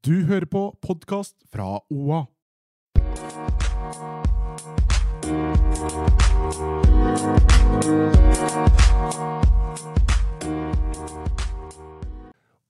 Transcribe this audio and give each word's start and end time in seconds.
Du 0.00 0.22
hører 0.24 0.46
på 0.48 0.60
podkast 0.80 1.34
fra 1.52 1.74
OA. 1.92 2.22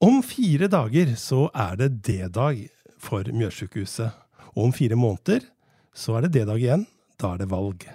Om 0.03 0.19
fire 0.27 0.67
dager 0.67 1.15
så 1.15 1.47
er 1.55 1.79
det 1.79 1.93
D-dag 2.03 2.67
for 2.99 3.23
Mjøssykehuset. 3.31 4.11
Og 4.57 4.65
om 4.65 4.75
fire 4.75 4.99
måneder 4.99 5.47
så 5.95 6.19
er 6.19 6.27
det 6.27 6.35
D-dag 6.41 6.59
igjen. 6.59 6.87
Da 7.15 7.37
er 7.37 7.45
det 7.45 7.51
valg. 7.55 7.87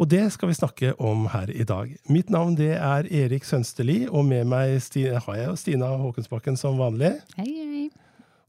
Og 0.00 0.08
det 0.08 0.30
skal 0.32 0.48
vi 0.48 0.56
snakke 0.56 0.96
om 0.96 1.28
her 1.36 1.52
i 1.52 1.68
dag. 1.68 1.92
Mitt 2.08 2.32
navn 2.32 2.56
det 2.56 2.72
er 2.80 3.04
Erik 3.04 3.44
Sønsteli, 3.44 4.06
og 4.08 4.24
med 4.24 4.48
meg 4.48 4.80
har 5.28 5.42
jeg 5.44 5.60
Stina 5.60 5.92
Håkensbakken 6.00 6.56
som 6.56 6.80
vanlig. 6.80 7.18
Hei, 7.36 7.52
hei. 7.52 7.75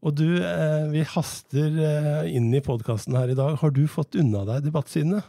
Og 0.06 0.14
du, 0.14 0.28
eh, 0.38 0.86
vi 0.94 1.02
haster 1.10 1.80
eh, 1.82 2.36
inn 2.38 2.52
i 2.54 2.62
podkasten 2.64 3.18
her 3.18 3.31
i 3.34 3.38
dag. 3.38 3.58
Har 3.62 3.73
du 3.73 3.84
fått 3.90 4.17
unna 4.20 4.44
deg 4.45 4.67
debattsidene? 4.67 5.23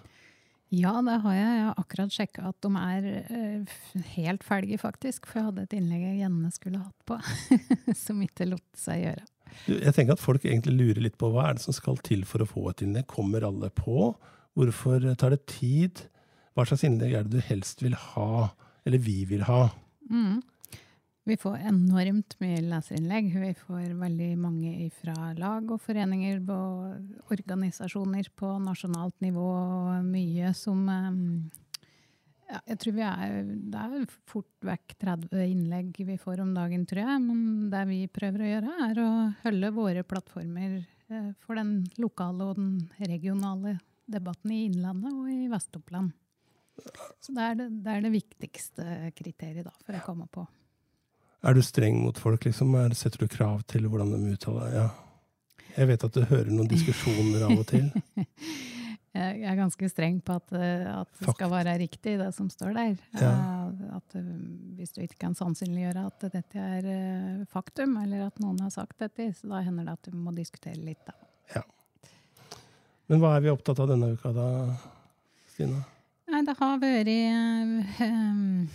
Ja, 0.69 0.99
det 1.01 1.23
har 1.25 1.33
jeg. 1.33 1.49
Jeg 1.49 1.65
har 1.65 1.81
akkurat 1.81 2.13
sjekka 2.13 2.51
at 2.51 2.59
de 2.67 2.71
er 2.77 3.07
eh, 3.23 3.79
helt 4.19 4.45
ferdige, 4.45 4.81
faktisk. 4.83 5.27
For 5.29 5.41
jeg 5.41 5.49
hadde 5.49 5.65
et 5.65 5.77
innlegg 5.79 6.05
jeg 6.05 6.21
gjerne 6.21 6.53
skulle 6.53 6.83
hatt 6.83 7.09
på, 7.09 7.17
som 8.05 8.21
ikke 8.25 8.51
lot 8.51 8.67
seg 8.77 9.07
gjøre. 9.07 9.25
Jeg 9.73 9.95
tenker 9.97 10.19
at 10.19 10.21
folk 10.21 10.45
egentlig 10.45 10.77
lurer 10.77 11.01
litt 11.07 11.17
på 11.21 11.31
hva 11.33 11.49
er 11.49 11.57
det 11.57 11.65
som 11.65 11.73
skal 11.73 11.97
til 12.05 12.27
for 12.29 12.45
å 12.45 12.51
få 12.51 12.67
et 12.69 12.85
innlegg. 12.85 13.09
Kommer 13.09 13.49
alle 13.49 13.73
på? 13.73 14.13
Hvorfor 14.59 15.09
tar 15.17 15.33
det 15.33 15.47
tid? 15.49 16.05
Hva 16.53 16.69
slags 16.69 16.85
innlegg 16.85 17.17
er 17.17 17.25
det 17.25 17.39
du 17.39 17.49
helst 17.49 17.81
vil 17.81 17.97
ha, 17.97 18.51
eller 18.85 19.01
vi 19.01 19.23
vil 19.31 19.49
ha? 19.49 19.71
Mm. 20.13 20.43
Vi 21.29 21.37
får 21.37 21.59
enormt 21.69 22.39
mye 22.41 22.61
leserinnlegg. 22.65 23.27
Vi 23.37 23.51
får 23.61 23.91
veldig 24.01 24.29
mange 24.41 24.87
fra 24.97 25.35
lag 25.37 25.67
og 25.69 25.83
foreninger 25.85 26.39
og 26.55 27.33
organisasjoner 27.35 28.31
på 28.33 28.55
nasjonalt 28.65 29.19
nivå. 29.21 29.49
Mye 30.07 30.55
som 30.57 30.87
eh, 30.89 31.19
ja, 32.49 32.63
Jeg 32.63 32.79
tror 32.81 32.97
vi 32.97 33.05
er 33.05 33.37
Det 33.45 33.83
er 33.83 34.07
fort 34.33 34.69
vekk 34.71 34.95
30 35.05 35.45
innlegg 35.45 36.01
vi 36.09 36.17
får 36.17 36.41
om 36.47 36.55
dagen, 36.57 36.87
tror 36.89 37.05
jeg. 37.05 37.21
Men 37.27 37.43
det 37.75 37.83
vi 37.91 37.99
prøver 38.09 38.47
å 38.47 38.51
gjøre, 38.55 38.77
er 38.89 39.05
å 39.05 39.11
holde 39.43 39.75
våre 39.77 40.09
plattformer 40.09 40.79
eh, 40.81 41.31
for 41.45 41.61
den 41.61 41.83
lokale 42.01 42.47
og 42.49 42.57
den 42.57 42.79
regionale 43.05 43.77
debatten 44.09 44.57
i 44.57 44.65
Innlandet 44.71 45.13
og 45.13 45.29
i 45.29 45.53
Vest-Oppland. 45.53 46.17
Så 47.21 47.37
det 47.37 47.51
er 47.51 47.61
det, 47.61 47.69
det 47.85 47.99
er 47.99 48.07
det 48.07 48.17
viktigste 48.17 49.13
kriteriet 49.19 49.69
da, 49.69 49.77
for 49.85 49.99
å 49.99 50.07
komme 50.07 50.31
på. 50.33 50.49
Er 51.47 51.55
du 51.55 51.63
streng 51.63 52.01
mot 52.03 52.19
folk, 52.19 52.45
liksom? 52.49 52.73
Er, 52.75 52.95
setter 52.99 53.19
du 53.23 53.29
krav 53.31 53.61
til 53.71 53.87
hvordan 53.87 54.11
de 54.17 54.33
uttaler 54.35 54.73
Ja. 54.75 54.89
Jeg 55.79 55.87
vet 55.93 56.03
at 56.09 56.17
du 56.17 56.25
hører 56.27 56.49
noen 56.51 56.67
diskusjoner 56.67 57.45
av 57.47 57.53
og 57.61 57.67
til. 57.71 57.85
Jeg 59.19 59.43
er 59.51 59.57
ganske 59.59 59.89
streng 59.91 60.19
på 60.23 60.35
at, 60.37 60.51
eh, 60.55 60.83
at 60.91 61.09
det 61.19 61.25
Fakt. 61.27 61.37
skal 61.39 61.51
være 61.51 61.73
riktig, 61.81 62.17
det 62.21 62.29
som 62.37 62.49
står 62.51 62.75
der. 62.77 62.97
Ja. 63.19 63.31
Eh, 63.31 63.95
At 63.97 64.15
eh, 64.19 64.27
hvis 64.79 64.93
du 64.95 65.01
ikke 65.03 65.19
kan 65.23 65.35
sannsynliggjøre 65.39 66.05
at 66.11 66.27
dette 66.35 66.59
er 66.79 67.47
faktum, 67.51 67.97
eller 68.03 68.27
at 68.27 68.39
noen 68.43 68.59
har 68.63 68.71
sagt 68.75 68.99
dette, 69.03 69.31
så 69.39 69.49
da 69.55 69.63
hender 69.65 69.87
det 69.89 69.95
at 69.97 70.11
du 70.11 70.19
må 70.19 70.35
diskutere 70.37 70.79
litt, 70.83 71.01
da. 71.07 71.15
Men 73.09 73.23
hva 73.23 73.31
er 73.39 73.41
vi 73.47 73.49
opptatt 73.49 73.79
av 73.81 73.89
denne 73.89 74.11
uka, 74.13 74.35
da, 74.37 74.47
Stina? 75.55 75.79
Nei, 76.29 76.43
det 76.45 76.55
har 76.59 76.75
vært 76.83 77.09
em, 77.09 78.67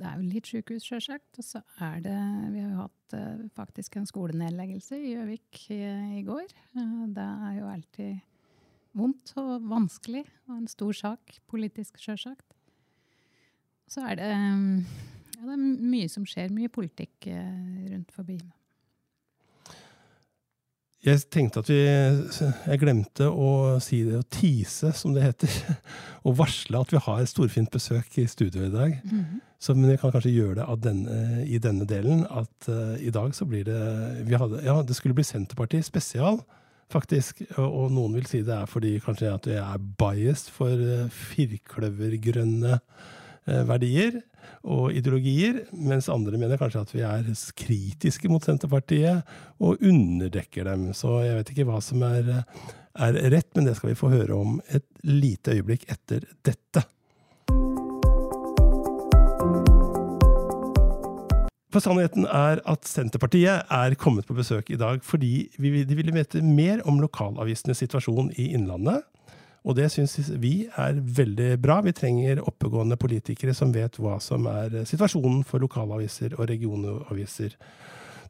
Det 0.00 0.08
er 0.08 0.16
jo 0.16 0.30
litt 0.30 0.48
sykehus, 0.48 0.86
sjølsagt. 0.88 1.38
Og 1.40 1.44
så 1.44 1.60
er 1.84 2.00
det 2.04 2.16
Vi 2.54 2.62
har 2.62 2.70
jo 2.70 2.86
hatt 2.86 3.16
eh, 3.18 3.42
faktisk 3.56 3.98
en 4.00 4.08
skolenedleggelse 4.08 4.96
i 4.96 5.12
Gjøvik 5.12 5.64
i, 5.76 5.80
i 6.20 6.22
går. 6.24 6.48
Eh, 6.80 6.94
det 7.16 7.26
er 7.50 7.58
jo 7.58 7.68
alltid 7.68 8.22
vondt 8.96 9.34
og 9.38 9.68
vanskelig, 9.70 10.24
og 10.48 10.56
en 10.56 10.70
stor 10.70 10.96
sak 10.96 11.36
politisk, 11.50 12.00
sjølsagt. 12.02 12.56
Så 13.90 14.02
er 14.06 14.18
det 14.18 14.30
em, 14.32 14.64
ja, 15.36 15.44
det 15.44 15.54
er 15.54 15.62
mye 15.92 16.08
som 16.10 16.24
skjer, 16.28 16.50
mye 16.54 16.72
politikk 16.72 17.28
eh, 17.30 17.84
rundt 17.92 18.14
forbi. 18.14 18.38
Jeg 21.00 21.22
tenkte 21.32 21.62
at 21.62 21.68
vi 21.70 21.78
Jeg 21.80 22.80
glemte 22.82 23.30
å 23.32 23.78
si 23.80 24.02
det, 24.04 24.18
å 24.20 24.26
tise, 24.28 24.92
som 24.96 25.14
det 25.16 25.24
heter. 25.24 25.54
Og 26.28 26.36
varsle 26.36 26.82
at 26.82 26.92
vi 26.92 27.00
har 27.00 27.22
et 27.22 27.30
storfint 27.30 27.70
besøk 27.72 28.18
i 28.20 28.26
studio 28.28 28.66
i 28.66 28.72
dag. 28.72 28.98
Så, 29.60 29.74
men 29.76 29.90
jeg 29.92 30.00
kan 30.02 30.12
kanskje 30.12 30.34
gjøre 30.34 30.58
det 30.60 30.66
av 30.68 30.80
denne, 30.84 31.44
i 31.44 31.60
denne 31.60 31.86
delen. 31.88 32.26
At 32.28 32.68
uh, 32.68 32.96
i 33.00 33.12
dag 33.12 33.32
så 33.36 33.48
blir 33.48 33.64
det 33.68 33.80
vi 34.28 34.36
hadde, 34.40 34.60
Ja, 34.64 34.80
det 34.84 34.96
skulle 34.96 35.16
bli 35.16 35.24
Senterpartiet 35.24 35.88
spesial, 35.88 36.42
faktisk. 36.92 37.46
Og, 37.56 37.64
og 37.66 37.96
noen 37.96 38.18
vil 38.18 38.28
si 38.28 38.42
det 38.44 38.56
er 38.56 38.68
fordi 38.68 38.98
kanskje 39.04 39.32
at 39.32 39.48
vi 39.48 39.56
er 39.60 39.86
biased 40.00 40.52
for 40.52 40.76
uh, 40.76 41.08
firkløvergrønne 41.32 42.76
uh, 42.76 43.62
verdier 43.68 44.20
og 44.62 44.94
ideologier, 44.96 45.64
mens 45.72 46.10
andre 46.12 46.38
mener 46.40 46.60
kanskje 46.60 46.84
at 46.84 46.94
vi 46.94 47.04
er 47.06 47.32
kritiske 47.58 48.30
mot 48.32 48.44
Senterpartiet 48.44 49.26
og 49.60 49.80
underdekker 49.80 50.68
dem. 50.70 50.90
Så 50.96 51.20
jeg 51.24 51.38
vet 51.38 51.52
ikke 51.54 51.68
hva 51.70 51.80
som 51.84 52.04
er, 52.06 52.32
er 52.98 53.20
rett, 53.32 53.50
men 53.56 53.68
det 53.68 53.76
skal 53.78 53.92
vi 53.92 54.00
få 54.00 54.12
høre 54.12 54.38
om 54.38 54.58
et 54.68 54.86
lite 55.06 55.58
øyeblikk 55.58 55.88
etter 55.92 56.26
dette. 56.46 56.86
For 61.70 61.78
sannheten 61.78 62.26
er 62.26 62.58
at 62.66 62.88
Senterpartiet 62.88 63.68
er 63.70 63.94
kommet 63.94 64.26
på 64.26 64.34
besøk 64.34 64.72
i 64.74 64.78
dag 64.78 65.04
fordi 65.06 65.46
de 65.54 65.70
ville 65.70 66.14
vite 66.16 66.42
mer 66.42 66.82
om 66.88 66.98
lokalavisenes 66.98 67.78
situasjon 67.84 68.32
i 68.34 68.50
Innlandet. 68.56 69.04
Og 69.60 69.76
det 69.76 69.90
syns 69.92 70.16
vi 70.40 70.64
er 70.72 70.96
veldig 70.96 71.52
bra. 71.60 71.80
Vi 71.84 71.92
trenger 71.96 72.40
oppegående 72.40 72.96
politikere 73.00 73.52
som 73.56 73.74
vet 73.74 73.98
hva 74.00 74.16
som 74.22 74.46
er 74.48 74.82
situasjonen 74.88 75.42
for 75.48 75.60
lokalaviser 75.60 76.36
og 76.38 76.48
regionaviser. 76.48 77.56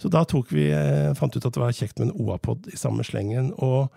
Så 0.01 0.11
da 0.11 0.25
tok 0.25 0.51
vi, 0.51 0.71
fant 0.73 1.19
fant 1.21 1.37
ut 1.37 1.45
at 1.45 1.55
det 1.55 1.63
var 1.63 1.77
kjekt 1.77 2.01
med 2.01 2.11
en 2.11 2.25
OA-pod 2.25 2.71
i 2.73 2.79
samme 2.81 3.05
slengen. 3.07 3.53
Og, 3.63 3.93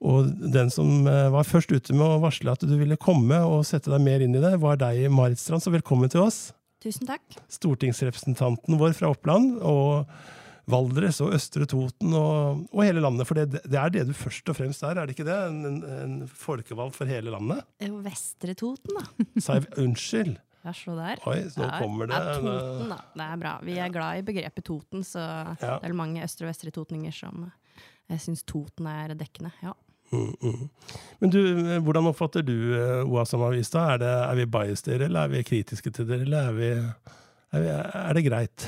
og 0.00 0.30
den 0.54 0.70
som 0.72 1.08
eh, 1.10 1.26
var 1.34 1.48
først 1.48 1.74
ute 1.74 1.96
med 1.96 2.06
å 2.06 2.20
varsle 2.22 2.54
at 2.54 2.64
du 2.64 2.76
ville 2.78 3.00
komme 3.00 3.42
og 3.44 3.66
sette 3.68 3.90
deg 3.92 4.04
mer 4.04 4.24
inn 4.24 4.36
i 4.38 4.42
det, 4.42 4.54
var 4.62 4.78
deg, 4.80 5.02
Marit 5.12 5.42
Strand. 5.42 5.66
Så 5.66 5.74
velkommen 5.74 6.12
til 6.12 6.22
oss. 6.22 6.42
Tusen 6.80 7.10
takk. 7.10 7.24
Stortingsrepresentanten 7.52 8.78
vår 8.80 8.94
fra 8.96 9.10
Oppland. 9.12 9.58
og 9.60 10.06
Valdres 10.72 11.18
og 11.24 11.34
Østre 11.36 11.66
Toten 11.70 12.12
og, 12.16 12.64
og 12.72 12.84
hele 12.86 13.02
landet. 13.04 13.26
For 13.28 13.38
det, 13.38 13.62
det 13.64 13.78
er 13.80 13.92
det 13.94 14.04
du 14.08 14.14
først 14.16 14.48
og 14.52 14.56
fremst 14.58 14.84
er, 14.86 14.98
er 15.00 15.08
det 15.10 15.16
ikke 15.16 15.26
det? 15.28 15.38
En, 15.50 15.58
en, 15.68 15.80
en 16.04 16.14
folkevalg 16.28 16.94
for 16.96 17.10
hele 17.10 17.32
landet? 17.34 17.64
Jo 17.84 17.98
Vestre 18.04 18.54
Toten, 18.58 18.96
da. 18.98 19.26
Sa 19.44 19.58
jeg 19.58 19.68
unnskyld? 19.82 20.38
Ja, 20.60 20.74
se 20.76 20.92
der. 20.92 21.20
Oi, 21.24 21.38
så 21.48 21.62
nå 21.62 21.68
Ja, 21.70 21.76
kommer 21.80 22.08
det 22.10 22.16
Ja, 22.18 22.34
Toten, 22.36 22.90
da. 22.92 22.98
Det 23.16 23.26
er 23.26 23.38
bra. 23.40 23.52
Vi 23.64 23.76
er 23.80 23.92
glad 23.94 24.18
i 24.20 24.24
begrepet 24.26 24.66
Toten, 24.66 25.04
så 25.08 25.22
Ja. 25.22 25.78
det 25.80 25.88
er 25.88 25.96
mange 25.96 26.24
østre 26.26 26.44
og 26.46 26.50
vestre 26.52 26.72
totninger 26.74 27.14
som 27.16 27.46
jeg 28.10 28.20
syns 28.26 28.42
Toten 28.44 28.88
er 28.90 29.14
dekkende. 29.16 29.52
Ja. 29.62 29.72
Mm, 30.10 30.34
mm. 30.42 30.62
Men 31.22 31.30
du, 31.30 31.38
hvordan 31.86 32.08
oppfatter 32.10 32.42
du 32.42 32.54
eh, 32.74 33.04
OA 33.06 33.22
som 33.30 33.44
avis? 33.46 33.70
da? 33.70 33.92
Er, 33.94 34.00
det, 34.02 34.08
er 34.26 34.38
vi 34.40 34.46
biased 34.50 34.88
dere, 34.90 35.06
eller 35.06 35.28
er 35.28 35.32
vi 35.36 35.42
kritiske 35.46 35.92
til 35.94 36.08
dere, 36.08 36.24
eller 36.26 36.48
er, 36.50 36.56
vi, 36.56 36.70
er, 37.54 37.62
vi, 37.62 37.68
er 38.02 38.18
det 38.18 38.24
greit? 38.26 38.66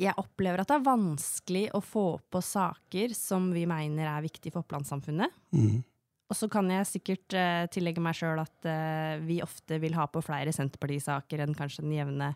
Jeg 0.00 0.16
opplever 0.20 0.62
at 0.62 0.70
det 0.70 0.78
er 0.78 0.86
vanskelig 0.86 1.66
å 1.76 1.82
få 1.84 2.06
på 2.32 2.40
saker 2.44 3.12
som 3.16 3.50
vi 3.52 3.66
mener 3.68 4.08
er 4.08 4.24
viktige 4.24 4.54
for 4.54 4.64
Opplandssamfunnet. 4.64 5.34
Mm. 5.52 5.82
Og 6.30 6.38
så 6.38 6.46
kan 6.50 6.70
jeg 6.70 6.88
sikkert 6.88 7.36
uh, 7.36 7.66
tillegge 7.74 8.02
meg 8.02 8.16
sjøl 8.16 8.40
at 8.40 8.68
uh, 8.70 9.20
vi 9.26 9.40
ofte 9.44 9.80
vil 9.82 9.96
ha 9.98 10.06
på 10.08 10.22
flere 10.24 10.54
Senterpartisaker 10.54 11.42
enn 11.42 11.56
kanskje 11.58 11.84
den 11.84 11.96
jevne 11.98 12.32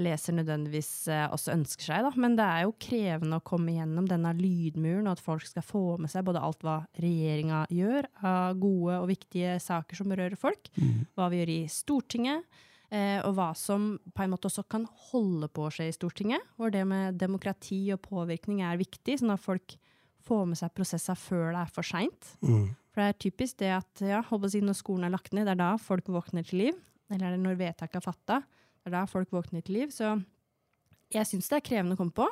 leser 0.00 0.32
nødvendigvis 0.38 0.90
uh, 1.12 1.26
også 1.34 1.52
ønsker 1.56 1.88
seg. 1.90 2.06
Da. 2.06 2.14
Men 2.22 2.38
det 2.38 2.46
er 2.46 2.64
jo 2.64 2.76
krevende 2.80 3.42
å 3.42 3.44
komme 3.44 3.74
gjennom 3.74 4.06
denne 4.08 4.32
lydmuren, 4.38 5.10
og 5.10 5.18
at 5.18 5.24
folk 5.26 5.44
skal 5.44 5.66
få 5.66 5.84
med 6.00 6.12
seg 6.14 6.24
både 6.28 6.40
alt 6.40 6.64
hva 6.64 6.78
regjeringa 7.02 7.66
gjør 7.74 8.08
av 8.24 8.56
gode 8.62 9.00
og 9.02 9.10
viktige 9.10 9.58
saker 9.60 10.00
som 10.00 10.14
berører 10.14 10.38
folk, 10.40 10.70
hva 11.18 11.28
vi 11.28 11.42
gjør 11.42 11.56
i 11.58 11.62
Stortinget, 11.68 12.62
og 12.92 13.32
hva 13.38 13.52
som 13.56 13.94
på 14.12 14.24
en 14.24 14.34
måte 14.34 14.50
også 14.50 14.66
kan 14.68 14.82
holde 15.08 15.48
på 15.48 15.64
å 15.64 15.70
skje 15.72 15.86
i 15.88 15.94
Stortinget, 15.96 16.44
hvor 16.60 16.72
det 16.74 16.82
med 16.84 17.16
demokrati 17.16 17.86
og 17.94 18.02
påvirkning 18.04 18.60
er 18.66 18.80
viktig, 18.80 19.14
sånn 19.20 19.32
at 19.32 19.40
folk 19.40 19.78
får 20.22 20.44
med 20.50 20.60
seg 20.60 20.74
prosesser 20.76 21.18
før 21.18 21.54
det 21.54 21.62
er 21.62 21.72
for 21.72 21.88
seint. 21.88 22.34
Mm. 22.44 22.66
For 22.92 23.00
det 23.00 23.08
er 23.08 23.20
typisk 23.24 23.58
det 23.62 23.70
at 23.74 24.04
ja, 24.04 24.20
si 24.22 24.60
når 24.62 24.76
skolen 24.76 25.08
er 25.08 25.14
lagt 25.14 25.32
ned, 25.32 25.48
det 25.48 25.54
er 25.56 25.62
da 25.62 25.70
folk 25.80 26.10
våkner 26.12 26.44
til 26.46 26.66
liv. 26.66 26.78
Eller 27.12 27.28
er 27.30 27.36
det 27.36 27.42
når 27.44 27.58
vedtaket 27.60 27.98
er 27.98 28.04
fatta? 28.04 28.38
Det 28.82 28.90
er 28.90 28.96
da 28.98 29.06
folk 29.08 29.32
våkner 29.32 29.64
til 29.64 29.78
liv. 29.80 29.92
Så 29.94 30.14
jeg 31.12 31.28
syns 31.28 31.48
det 31.50 31.58
er 31.58 31.66
krevende 31.66 31.96
å 31.96 32.00
komme 32.00 32.14
på. 32.16 32.28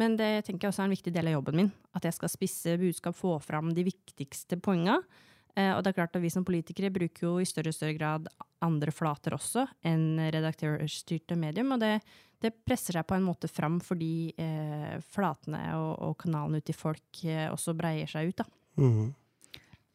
Men 0.00 0.16
det 0.18 0.46
tenker 0.46 0.66
jeg 0.66 0.74
også 0.74 0.82
er 0.82 0.88
en 0.88 0.96
viktig 0.96 1.12
del 1.14 1.30
av 1.30 1.36
jobben 1.36 1.58
min. 1.60 1.70
At 1.94 2.06
jeg 2.06 2.16
skal 2.16 2.32
spisse 2.32 2.74
budskap, 2.80 3.16
få 3.16 3.36
fram 3.42 3.70
de 3.76 3.86
viktigste 3.86 4.58
poenga. 4.62 4.98
Eh, 5.54 5.70
og 5.74 5.82
det 5.84 5.92
er 5.92 5.98
klart 6.00 6.16
at 6.18 6.22
vi 6.24 6.32
som 6.32 6.46
politikere 6.46 6.92
bruker 6.94 7.28
jo 7.28 7.34
i 7.38 7.48
større 7.48 7.70
og 7.70 7.76
større 7.76 7.96
grad 7.98 8.28
andre 8.64 8.94
flater 8.94 9.36
også 9.36 9.66
enn 9.86 10.18
redaktørstyrte 10.34 11.38
medium. 11.38 11.74
Og 11.76 11.82
det, 11.82 11.98
det 12.42 12.54
presser 12.66 12.98
seg 12.98 13.06
på 13.08 13.18
en 13.18 13.26
måte 13.26 13.50
fram 13.50 13.78
fordi 13.84 14.32
eh, 14.40 14.96
flatene 15.14 15.66
og, 15.78 15.92
og 16.08 16.16
kanalene 16.24 16.62
ut 16.62 16.68
til 16.70 16.78
folk 16.78 17.24
eh, 17.28 17.46
også 17.52 17.76
breier 17.78 18.10
seg 18.10 18.32
ut. 18.32 18.42
da. 18.42 18.48
Mm. 18.80 19.12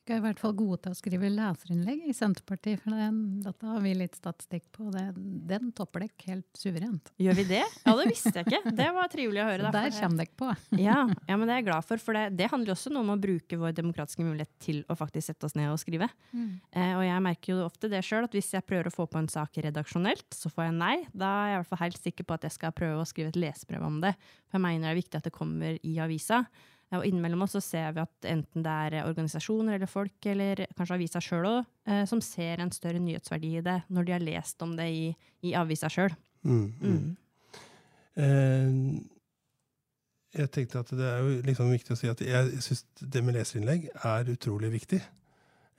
Vi 0.10 0.16
er 0.16 0.24
i 0.24 0.26
hvert 0.26 0.40
fall 0.42 0.56
gode 0.58 0.80
til 0.82 0.90
å 0.96 0.98
skrive 0.98 1.30
leserinnlegg 1.30 2.08
i 2.10 2.14
Senterpartiet, 2.18 2.80
for 2.82 2.98
den, 2.98 3.18
dette 3.46 3.68
har 3.70 3.84
vi 3.84 3.92
litt 3.94 4.16
statistikk 4.18 4.64
på. 4.74 4.88
Det, 4.90 5.04
den 5.52 5.68
topper 5.78 6.02
dere 6.02 6.32
helt 6.32 6.58
suverent. 6.58 7.12
Gjør 7.22 7.38
vi 7.38 7.44
det? 7.52 7.60
Ja, 7.84 7.94
det 7.94 8.08
visste 8.10 8.32
jeg 8.34 8.48
ikke. 8.48 8.74
Det 8.80 8.88
var 8.96 9.12
trivelig 9.14 9.44
å 9.44 9.46
høre. 9.52 9.68
Så 9.68 9.74
der 9.76 9.94
kommer 10.00 10.24
dere 10.24 10.40
på. 10.42 10.48
ja, 10.88 10.96
ja, 11.30 11.38
men 11.38 11.44
det 11.46 11.54
er 11.54 11.62
jeg 11.62 11.68
glad 11.68 11.86
for. 11.92 12.02
For 12.02 12.18
det, 12.18 12.24
det 12.40 12.48
handler 12.50 12.74
også 12.74 12.90
noe 12.96 13.06
om 13.06 13.14
å 13.14 13.20
bruke 13.22 13.60
vår 13.62 13.76
demokratiske 13.78 14.26
mulighet 14.26 14.52
til 14.66 14.82
å 14.90 14.98
faktisk 14.98 15.30
sette 15.30 15.46
oss 15.46 15.54
ned 15.60 15.70
og 15.76 15.78
skrive. 15.84 16.10
Eh, 16.34 16.96
og 16.96 17.06
jeg 17.06 17.26
merker 17.28 17.54
jo 17.54 17.68
ofte 17.68 17.92
det 17.94 18.02
sjøl, 18.08 18.26
at 18.26 18.40
hvis 18.40 18.50
jeg 18.58 18.66
prøver 18.66 18.90
å 18.90 18.96
få 18.96 19.06
på 19.14 19.22
en 19.22 19.30
sak 19.30 19.62
redaksjonelt, 19.62 20.26
så 20.34 20.50
får 20.50 20.72
jeg 20.72 20.78
nei. 20.80 20.96
Da 21.14 21.30
er 21.36 21.54
jeg 21.54 21.60
i 21.60 21.62
hvert 21.62 21.72
fall 21.76 21.84
helt 21.86 22.02
sikker 22.02 22.26
på 22.26 22.40
at 22.40 22.50
jeg 22.50 22.58
skal 22.58 22.74
prøve 22.82 23.06
å 23.06 23.08
skrive 23.14 23.30
et 23.30 23.40
lesebrev 23.46 23.86
om 23.86 24.02
det. 24.02 24.16
For 24.50 24.58
jeg 24.58 24.66
mener 24.66 24.90
det 24.90 24.96
er 24.96 25.02
viktig 25.04 25.22
at 25.22 25.30
det 25.30 25.38
kommer 25.38 25.78
i 25.86 25.96
avisa. 26.02 26.48
Eh, 26.90 26.98
Og 26.98 27.06
innimellom 27.06 27.46
oss 27.46 27.56
så 27.58 27.62
ser 27.64 27.94
vi 27.96 28.04
at 28.04 28.30
enten 28.30 28.66
det 28.66 28.76
er 28.88 29.06
organisasjoner 29.06 29.78
eller 29.78 29.90
folk, 29.90 30.18
eller 30.26 30.66
kanskje 30.78 30.98
avisa 30.98 31.22
sjøl 31.24 31.48
òg, 31.50 31.70
eh, 31.88 32.04
som 32.10 32.22
ser 32.22 32.60
en 32.60 32.72
større 32.72 33.00
nyhetsverdi 33.00 33.56
i 33.60 33.66
det 33.66 33.82
når 33.90 34.08
de 34.08 34.16
har 34.18 34.26
lest 34.26 34.62
om 34.66 34.76
det 34.78 34.90
i, 34.90 35.06
i 35.46 35.56
avisa 35.58 35.90
sjøl. 35.92 36.16
Mm. 36.44 36.68
Mm. 36.82 37.16
Eh, 38.16 38.74
jeg 40.40 40.52
tenkte 40.54 40.84
at 40.84 40.92
det 40.94 41.08
er 41.10 41.24
jo 41.26 41.38
liksom 41.46 41.72
viktig 41.74 41.96
å 41.96 41.98
si 41.98 42.10
at 42.10 42.20
jeg 42.22 42.62
syns 42.62 42.84
det 43.02 43.24
med 43.26 43.34
leserinnlegg 43.34 43.88
er 43.96 44.30
utrolig 44.30 44.70
viktig. 44.76 45.00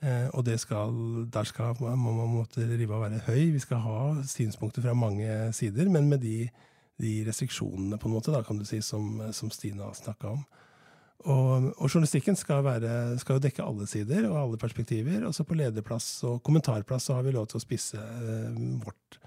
Eh, 0.01 0.27
og 0.33 0.45
det 0.47 0.57
skal, 0.63 0.95
der 1.31 1.45
skal 1.45 1.77
man, 1.81 1.99
må 2.01 2.27
måtte 2.27 2.65
av 2.65 3.03
være 3.05 3.21
høy. 3.27 3.53
Vi 3.55 3.61
skal 3.63 3.83
ha 3.85 4.01
synspunkter 4.27 4.83
fra 4.83 4.95
mange 4.97 5.53
sider, 5.53 5.91
men 5.93 6.09
med 6.09 6.25
de, 6.25 6.49
de 6.99 7.13
restriksjonene 7.29 7.99
på 8.01 8.09
en 8.09 8.17
måte, 8.17 8.33
da, 8.33 8.43
kan 8.43 8.59
du 8.59 8.65
si, 8.65 8.81
som, 8.83 9.21
som 9.37 9.53
Stina 9.53 9.93
snakka 9.95 10.35
om. 10.39 10.43
Og, 11.29 11.67
og 11.77 11.91
journalistikken 11.91 12.37
skal, 12.39 12.63
være, 12.65 13.19
skal 13.21 13.37
jo 13.37 13.43
dekke 13.45 13.65
alle 13.65 13.87
sider 13.91 14.25
og 14.31 14.39
alle 14.41 14.61
perspektiver. 14.61 15.27
Også 15.29 15.45
på 15.45 15.59
lederplass 15.59 16.07
og 16.25 16.39
kommentarplass 16.47 17.11
så 17.11 17.19
har 17.19 17.27
vi 17.27 17.35
lov 17.37 17.47
til 17.51 17.61
å 17.61 17.65
spisse 17.65 18.01
eh, 18.01 18.61
vårt, 18.81 19.19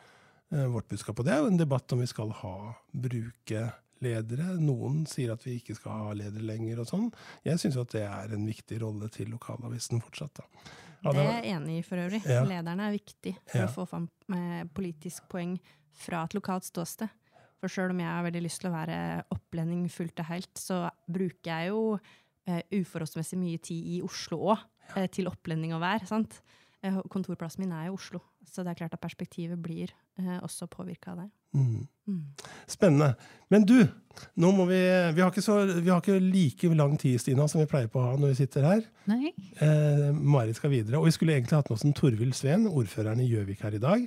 eh, 0.53 0.65
vårt 0.73 0.87
budskap. 0.89 1.19
Og 1.21 1.27
det 1.27 1.35
er 1.35 1.43
jo 1.43 1.51
en 1.51 1.59
debatt 1.61 1.93
om 1.93 2.01
vi 2.01 2.09
skal 2.09 2.33
ha, 2.39 2.55
bruke 2.93 3.67
ledere. 4.03 4.55
Noen 4.59 5.03
sier 5.07 5.35
at 5.35 5.45
vi 5.45 5.59
ikke 5.59 5.77
skal 5.77 6.07
ha 6.07 6.15
ledere 6.17 6.43
lenger 6.49 6.81
og 6.83 6.89
sånn. 6.89 7.05
Jeg 7.45 7.61
syns 7.61 7.77
at 7.79 7.93
det 7.95 8.07
er 8.09 8.33
en 8.35 8.49
viktig 8.49 8.81
rolle 8.81 9.07
til 9.13 9.29
lokalavisen 9.31 10.01
fortsatt. 10.03 10.41
da. 10.41 10.49
Ja, 11.03 11.11
Det 11.11 11.19
det 11.19 11.23
er 11.29 11.41
jeg 11.43 11.55
enig 11.57 11.77
i 11.77 11.85
for 11.85 11.99
øvrig. 11.99 12.23
Ja. 12.25 12.43
Lederne 12.47 12.87
er 12.89 12.97
viktig 12.97 13.35
for 13.45 13.59
Ja. 13.59 13.67
å 13.67 13.73
få 13.75 13.85
fram 13.87 14.09
eh, 14.33 14.63
politisk 14.73 15.29
poeng 15.29 15.59
fra 15.93 16.23
et 16.25 16.33
lokalt 16.33 16.65
ståsted. 16.65 17.09
For 17.63 17.71
sjøl 17.71 17.93
om 17.93 18.01
jeg 18.03 18.11
har 18.11 18.25
veldig 18.25 18.43
lyst 18.43 18.59
til 18.59 18.67
å 18.67 18.75
være 18.75 18.97
opplending 19.31 19.85
fullt 19.91 20.19
og 20.19 20.27
helt, 20.27 20.51
så 20.59 20.81
bruker 21.07 21.47
jeg 21.47 21.69
jo 21.71 21.83
eh, 21.95 22.59
uforholdsmessig 22.75 23.39
mye 23.39 23.61
tid 23.63 23.93
i 23.95 24.01
Oslo 24.03 24.41
òg, 24.51 24.65
eh, 24.97 25.07
til 25.07 25.31
opplending 25.31 25.71
og 25.77 25.79
vær. 25.85 26.03
sant? 26.09 26.41
Eh, 26.83 26.97
kontorplassen 27.07 27.63
min 27.63 27.71
er 27.71 27.87
i 27.87 27.93
Oslo, 27.93 28.19
så 28.43 28.65
det 28.65 28.73
er 28.73 28.81
klart 28.81 28.97
at 28.97 28.99
perspektivet 28.99 29.55
blir 29.63 29.93
eh, 30.19 30.39
også 30.43 30.67
påvirka 30.67 31.13
av 31.13 31.21
det. 31.21 31.29
Mm. 31.55 31.85
Mm. 32.09 32.49
Spennende. 32.67 33.13
Men 33.53 33.63
du, 33.69 33.77
nå 34.35 34.51
må 34.51 34.65
vi 34.67 34.81
vi 35.15 35.23
har, 35.23 35.31
ikke 35.31 35.45
så, 35.45 35.61
vi 35.69 35.87
har 35.87 36.01
ikke 36.01 36.19
like 36.19 36.73
lang 36.75 36.97
tid 36.99 37.21
Stina, 37.21 37.47
som 37.47 37.63
vi 37.63 37.69
pleier 37.71 37.87
på 37.87 38.01
å 38.01 38.09
ha 38.09 38.19
når 38.19 38.33
vi 38.33 38.41
sitter 38.41 38.67
her. 38.67 38.83
Nei, 39.07 39.31
Eh, 39.63 40.09
Marit 40.11 40.59
skal 40.59 40.73
videre. 40.73 40.99
Og 40.99 41.07
vi 41.07 41.15
skulle 41.15 41.37
egentlig 41.37 41.61
hatt 41.61 41.71
med 41.71 41.77
oss 41.77 41.87
en 41.87 41.95
Torvild 41.95 42.35
Sveen, 42.35 42.67
ordføreren 42.67 43.23
i 43.23 43.29
Gjøvik 43.31 43.63
her 43.63 43.79
i 43.79 43.83
dag. 43.87 44.03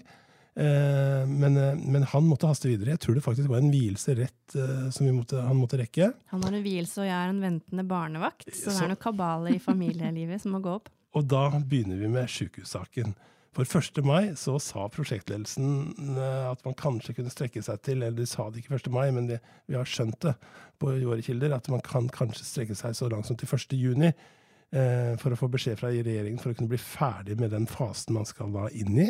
Eh, 0.56 1.26
men, 1.28 1.56
eh, 1.56 1.74
men 1.76 2.02
han 2.02 2.24
måtte 2.24 2.48
haste 2.48 2.70
videre. 2.70 2.94
Jeg 2.94 3.02
tror 3.04 3.18
det 3.18 3.24
faktisk 3.24 3.50
var 3.52 3.60
en 3.60 3.72
vielse 3.72 4.14
rett 4.16 4.56
eh, 4.56 4.88
som 4.94 5.08
måtte, 5.12 5.42
han 5.44 5.58
måtte 5.60 5.80
rekke. 5.82 6.10
Han 6.32 6.44
har 6.46 6.56
en 6.56 6.64
vielse, 6.64 7.02
og 7.02 7.08
jeg 7.08 7.16
er 7.16 7.32
en 7.32 7.42
ventende 7.44 7.84
barnevakt, 7.88 8.48
så 8.48 8.72
det 8.72 8.84
er 8.86 8.92
noen 8.94 9.02
kabaler 9.02 9.56
i 9.58 9.60
familielivet 9.60 10.40
som 10.40 10.56
må 10.56 10.62
gå 10.64 10.78
opp. 10.78 10.92
Og 11.16 11.24
da 11.24 11.46
begynner 11.56 11.96
vi 11.96 12.08
med 12.12 12.28
sjukehussaken. 12.28 13.14
For 13.56 13.64
1. 13.64 14.02
mai 14.04 14.34
så 14.36 14.58
sa 14.60 14.82
prosjektledelsen 14.92 16.18
at 16.20 16.60
man 16.66 16.74
kanskje 16.76 17.14
kunne 17.16 17.32
strekke 17.32 17.62
seg 17.64 17.78
til, 17.86 18.02
eller 18.02 18.18
de 18.18 18.26
sa 18.28 18.50
det 18.52 18.60
ikke 18.60 18.76
1. 18.76 18.90
mai, 18.92 19.06
men 19.16 19.30
det, 19.30 19.38
vi 19.64 19.78
har 19.78 19.88
skjønt 19.88 20.18
det 20.26 20.34
på 20.76 20.92
våre 20.92 21.24
kilder, 21.24 21.54
at 21.56 21.70
man 21.72 21.80
kan 21.84 22.10
kanskje 22.12 22.44
strekke 22.44 22.76
seg 22.76 22.92
så 22.98 23.08
langt 23.08 23.30
som 23.30 23.38
til 23.40 23.48
1. 23.48 23.72
juni 23.80 24.10
eh, 24.10 25.16
for 25.22 25.32
å 25.32 25.40
få 25.40 25.48
beskjed 25.54 25.80
fra 25.80 25.88
regjeringen 25.94 26.42
for 26.42 26.52
å 26.52 26.58
kunne 26.58 26.74
bli 26.74 26.82
ferdig 26.82 27.38
med 27.40 27.54
den 27.56 27.64
fasen 27.70 28.18
man 28.18 28.28
skal 28.28 28.52
da 28.52 28.68
inn 28.76 29.00
i, 29.06 29.08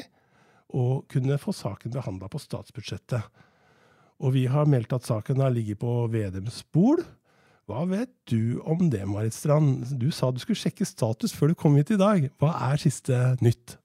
og 0.74 1.06
kunne 1.12 1.38
få 1.38 1.54
saken 1.54 1.94
behandla 1.94 2.30
på 2.30 2.40
statsbudsjettet. 2.42 3.22
Og 4.22 4.32
vi 4.34 4.46
har 4.48 4.68
meldt 4.70 4.94
at 4.96 5.06
saken 5.06 5.42
har 5.44 5.52
ligger 5.52 5.78
på 5.80 5.94
Vedems 6.12 6.62
bol. 6.72 7.02
Hva 7.66 7.82
vet 7.90 8.12
du 8.30 8.60
om 8.62 8.86
det, 8.92 9.02
Marit 9.10 9.34
Strand? 9.34 9.84
Du 9.98 10.08
sa 10.14 10.30
du 10.30 10.38
skulle 10.42 10.58
sjekke 10.58 10.86
status 10.86 11.34
før 11.34 11.52
du 11.52 11.58
kom 11.58 11.76
hit 11.78 11.90
i 11.92 12.00
dag. 12.00 12.28
Hva 12.40 12.52
er 12.70 12.80
siste 12.80 13.34
nytt? 13.42 13.76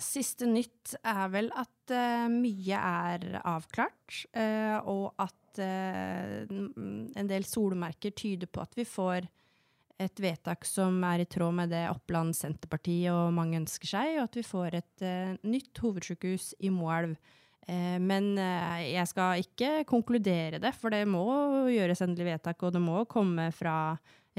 Siste 0.00 0.46
nytt 0.48 0.94
er 1.04 1.26
vel 1.32 1.50
at 1.58 1.92
uh, 1.92 2.30
mye 2.32 2.78
er 2.78 3.26
avklart, 3.42 4.22
uh, 4.32 4.78
og 4.88 5.10
at 5.20 5.60
uh, 5.60 6.46
en 6.48 7.28
del 7.28 7.44
solmerker 7.44 8.14
tyder 8.16 8.48
på 8.48 8.62
at 8.62 8.78
vi 8.78 8.86
får 8.88 9.28
et 10.00 10.22
vedtak 10.22 10.64
som 10.68 11.02
er 11.04 11.22
i 11.22 11.28
tråd 11.28 11.56
med 11.58 11.72
det 11.74 11.84
Oppland 11.90 12.36
Senterparti 12.36 13.02
og 13.12 13.34
mange 13.36 13.58
ønsker 13.60 13.90
seg, 13.90 14.14
og 14.18 14.28
at 14.28 14.38
vi 14.38 14.46
får 14.46 14.78
et 14.78 15.04
uh, 15.04 15.34
nytt 15.44 15.82
hovedsykehus 15.82 16.54
i 16.64 16.72
Moelv. 16.72 17.18
Eh, 17.68 17.98
men 18.02 18.32
eh, 18.40 18.86
jeg 18.94 19.08
skal 19.10 19.42
ikke 19.44 19.84
konkludere 19.88 20.58
det, 20.62 20.72
for 20.80 20.90
det 20.90 21.04
må 21.06 21.26
gjøres 21.70 22.00
endelig 22.06 22.30
vedtak, 22.32 22.64
og 22.64 22.72
det 22.74 22.80
må 22.82 23.04
komme 23.10 23.50
fra 23.54 23.74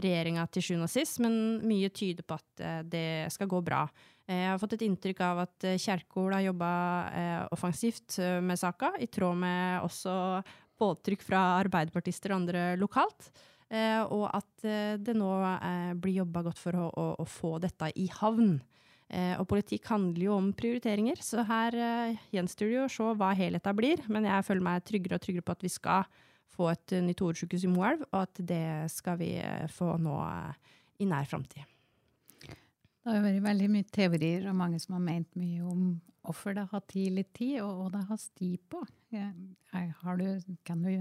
regjeringa 0.02 0.48
til 0.50 0.66
sjuende 0.66 0.88
og 0.88 0.92
sist, 0.92 1.20
men 1.22 1.62
mye 1.68 1.92
tyder 1.94 2.26
på 2.26 2.40
at 2.40 2.64
det 2.90 3.30
skal 3.32 3.50
gå 3.52 3.60
bra. 3.64 3.84
Jeg 4.26 4.48
har 4.48 4.60
fått 4.62 4.78
et 4.78 4.86
inntrykk 4.88 5.20
av 5.28 5.42
at 5.44 5.66
Kjerkol 5.84 6.32
har 6.32 6.46
jobba 6.46 6.72
offensivt 7.52 8.16
med 8.42 8.58
saka, 8.58 8.94
i 9.04 9.10
tråd 9.12 9.38
med 9.44 9.84
også 9.84 10.14
påtrykk 10.80 11.26
fra 11.28 11.44
arbeiderpartister 11.60 12.32
og 12.32 12.40
andre 12.40 12.64
lokalt. 12.80 13.30
Eh, 13.72 14.02
og 14.12 14.26
at 14.36 14.66
eh, 14.68 14.98
det 15.00 15.14
nå 15.16 15.30
eh, 15.48 15.94
blir 15.96 16.20
jobba 16.20 16.44
godt 16.50 16.60
for 16.60 16.76
å, 16.76 16.90
å, 16.92 17.06
å 17.24 17.28
få 17.30 17.56
dette 17.64 17.94
i 17.96 18.10
havn. 18.20 18.60
Og 19.12 19.44
politikk 19.44 19.90
handler 19.92 20.24
jo 20.24 20.36
om 20.38 20.46
prioriteringer, 20.56 21.20
så 21.20 21.44
her 21.44 21.76
gjenstår 22.32 22.70
det 22.70 22.76
jo 22.78 22.84
å 22.86 22.92
se 22.94 23.08
hva 23.20 23.34
helheten 23.36 23.76
blir. 23.76 24.00
Men 24.08 24.24
jeg 24.24 24.46
føler 24.48 24.64
meg 24.64 24.86
tryggere 24.88 25.18
og 25.18 25.26
tryggere 25.26 25.44
på 25.44 25.52
at 25.52 25.66
vi 25.66 25.72
skal 25.74 26.06
få 26.56 26.70
et 26.72 26.94
nytt 27.04 27.20
hovedsykehus 27.20 27.66
i 27.68 27.72
Moelv, 27.74 28.06
og 28.08 28.22
at 28.22 28.40
det 28.40 28.62
skal 28.94 29.20
vi 29.20 29.34
få 29.76 29.98
nå 30.00 30.16
i 31.04 31.10
nær 31.12 31.28
framtid. 31.28 31.68
det 32.48 33.18
har 33.18 33.20
vært 33.26 33.44
veldig 33.50 33.68
mye 33.74 33.90
teorier, 34.00 34.48
og 34.48 34.56
mange 34.62 34.80
som 34.80 34.96
har 34.96 35.04
ment 35.10 35.36
mye 35.36 35.68
om 35.68 35.84
hvorfor 36.24 36.56
det 36.56 36.64
har 36.72 36.86
tatt 36.86 36.96
litt 37.12 37.34
tid, 37.36 37.60
og 37.66 37.82
hva 37.82 37.92
det 37.98 38.06
har 38.14 38.24
sti 38.30 38.52
på. 38.72 38.86
Jeg, 39.12 39.32
jeg, 39.74 39.92
du, 40.48 40.56
kan 40.64 40.88
du 40.88 40.92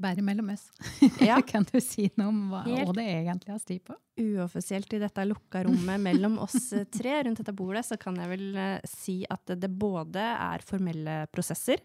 bære 0.00 0.24
mellom 0.24 0.52
oss? 0.54 0.68
Ja. 1.28 1.40
kan 1.50 1.66
du 1.68 1.78
si 1.82 2.08
noe 2.16 2.30
om 2.32 2.40
hva, 2.52 2.62
Helt. 2.66 2.94
det 2.96 3.06
egentlig 3.06 3.54
har 3.54 3.62
sti 3.62 3.78
på? 3.82 3.96
uoffisielt 4.18 4.92
i 4.92 4.98
dette 4.98 5.24
lukka 5.24 5.62
rommet 5.64 6.00
mellom 6.02 6.38
oss 6.42 6.72
tre 6.98 7.22
rundt 7.22 7.38
dette 7.38 7.54
bordet, 7.54 7.84
så 7.86 7.98
kan 8.00 8.18
jeg 8.18 8.32
vel 8.32 8.58
eh, 8.58 8.88
si 8.88 9.20
at 9.30 9.54
det 9.54 9.70
både 9.70 10.24
er 10.34 10.64
formelle 10.66 11.20
prosesser, 11.32 11.82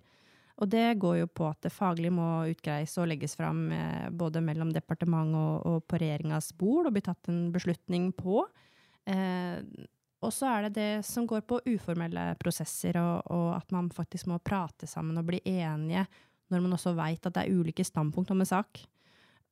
og 0.62 0.70
det 0.70 1.00
går 1.01 1.17
jo 1.24 1.29
på 1.34 1.48
at 1.50 1.65
det 1.65 1.74
faglige 1.74 2.13
må 2.13 2.27
utgreies 2.51 2.93
og 3.01 3.10
legges 3.10 3.38
fram 3.38 3.65
eh, 3.74 4.10
både 4.13 4.43
mellom 4.46 4.74
departement 4.74 5.38
og, 5.38 5.55
og 5.70 5.88
på 5.89 6.01
regjeringas 6.01 6.51
bord 6.58 6.89
og 6.89 6.96
bli 6.96 7.05
tatt 7.05 7.32
en 7.32 7.48
beslutning 7.53 8.12
på. 8.17 8.43
Eh, 9.10 9.62
og 10.24 10.32
så 10.32 10.48
er 10.53 10.67
det 10.67 10.75
det 10.77 10.91
som 11.08 11.25
går 11.27 11.41
på 11.50 11.60
uformelle 11.67 12.29
prosesser, 12.39 12.98
og, 13.01 13.25
og 13.34 13.50
at 13.58 13.74
man 13.75 13.89
faktisk 13.91 14.29
må 14.32 14.39
prate 14.39 14.88
sammen 14.88 15.20
og 15.20 15.27
bli 15.27 15.41
enige 15.43 16.05
når 16.53 16.63
man 16.63 16.75
også 16.77 16.93
veit 16.98 17.25
at 17.25 17.36
det 17.36 17.43
er 17.43 17.57
ulike 17.57 17.86
standpunkt 17.88 18.31
om 18.33 18.43
en 18.43 18.50
sak. 18.50 18.83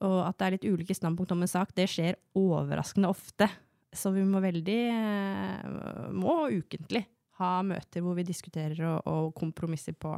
Og 0.01 0.21
at 0.25 0.37
det 0.39 0.45
er 0.45 0.55
litt 0.55 0.69
ulike 0.69 0.95
standpunkt 0.97 1.33
om 1.35 1.43
en 1.45 1.51
sak, 1.51 1.73
det 1.77 1.87
skjer 1.89 2.17
overraskende 2.37 3.11
ofte. 3.11 3.49
Så 3.93 4.13
vi 4.15 4.23
må 4.25 4.39
veldig 4.41 4.79
eh, 4.89 6.13
må 6.15 6.35
ukentlig 6.53 7.03
ha 7.41 7.57
møter 7.65 8.03
hvor 8.03 8.15
vi 8.17 8.25
diskuterer 8.25 8.79
og, 8.87 9.09
og 9.09 9.33
kompromisser 9.37 9.97
på, 9.99 10.13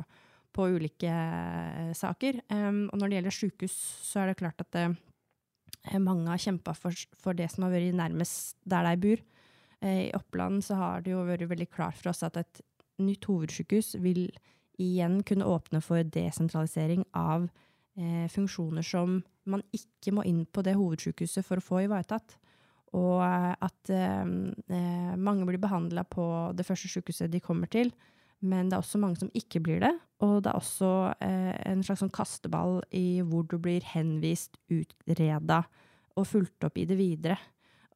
på 0.53 0.67
ulike 0.75 1.09
eh, 1.09 1.91
saker. 1.97 2.43
Um, 2.53 2.85
og 2.91 2.99
når 2.99 3.09
det 3.09 3.17
gjelder 3.17 3.37
sykehus, 3.39 3.77
så 4.05 4.21
er 4.21 4.31
det 4.31 4.39
klart 4.43 4.61
at 4.63 4.71
det, 4.77 4.85
eh, 5.89 5.99
mange 6.03 6.29
har 6.29 6.41
kjempa 6.41 6.75
for, 6.77 7.05
for, 7.19 7.35
det 7.37 7.49
som 7.51 7.65
har 7.65 7.73
vært 7.73 7.97
nærmest 7.97 8.59
der 8.63 8.87
de 8.87 8.99
bor. 9.07 9.29
I 9.83 10.13
Oppland 10.15 10.61
så 10.63 10.77
har 10.79 11.01
det 11.03 11.11
jo 11.11 11.25
vært 11.27 11.49
veldig 11.49 11.65
klart 11.67 11.97
for 11.99 12.13
oss 12.13 12.21
at 12.23 12.37
et 12.39 12.61
nytt 13.03 13.25
hovedsykehus 13.27 13.97
vil 13.99 14.29
igjen 14.81 15.21
kunne 15.27 15.47
åpne 15.49 15.81
for 15.83 16.03
desentralisering 16.03 17.05
av 17.17 17.49
eh, 17.97 18.29
funksjoner 18.31 18.85
som 18.85 19.21
man 19.49 19.63
ikke 19.75 20.13
må 20.15 20.25
inn 20.27 20.45
på 20.45 20.63
det 20.65 20.77
hovedsykehuset 20.79 21.45
for 21.45 21.59
å 21.59 21.65
få 21.65 21.83
ivaretatt. 21.85 22.37
Og 22.93 23.21
eh, 23.25 23.51
at 23.65 23.93
eh, 23.93 25.13
mange 25.17 25.47
blir 25.49 25.61
behandla 25.61 26.05
på 26.07 26.25
det 26.57 26.65
første 26.67 26.91
sykehuset 26.91 27.31
de 27.33 27.41
kommer 27.43 27.71
til, 27.71 27.93
men 28.43 28.67
det 28.67 28.75
er 28.75 28.83
også 28.83 28.99
mange 28.99 29.21
som 29.21 29.31
ikke 29.37 29.61
blir 29.63 29.79
det. 29.83 29.93
Og 30.23 30.41
det 30.43 30.51
er 30.51 30.59
også 30.59 30.91
eh, 31.23 31.53
en 31.69 31.83
slags 31.85 32.03
sånn 32.03 32.13
kasteball 32.13 32.81
i 32.95 33.23
hvor 33.25 33.47
du 33.49 33.57
blir 33.61 33.85
henvist, 33.93 34.59
utreda 34.71 35.63
og 36.19 36.29
fulgt 36.29 36.67
opp 36.67 36.77
i 36.77 36.87
det 36.89 36.99
videre. 36.99 37.39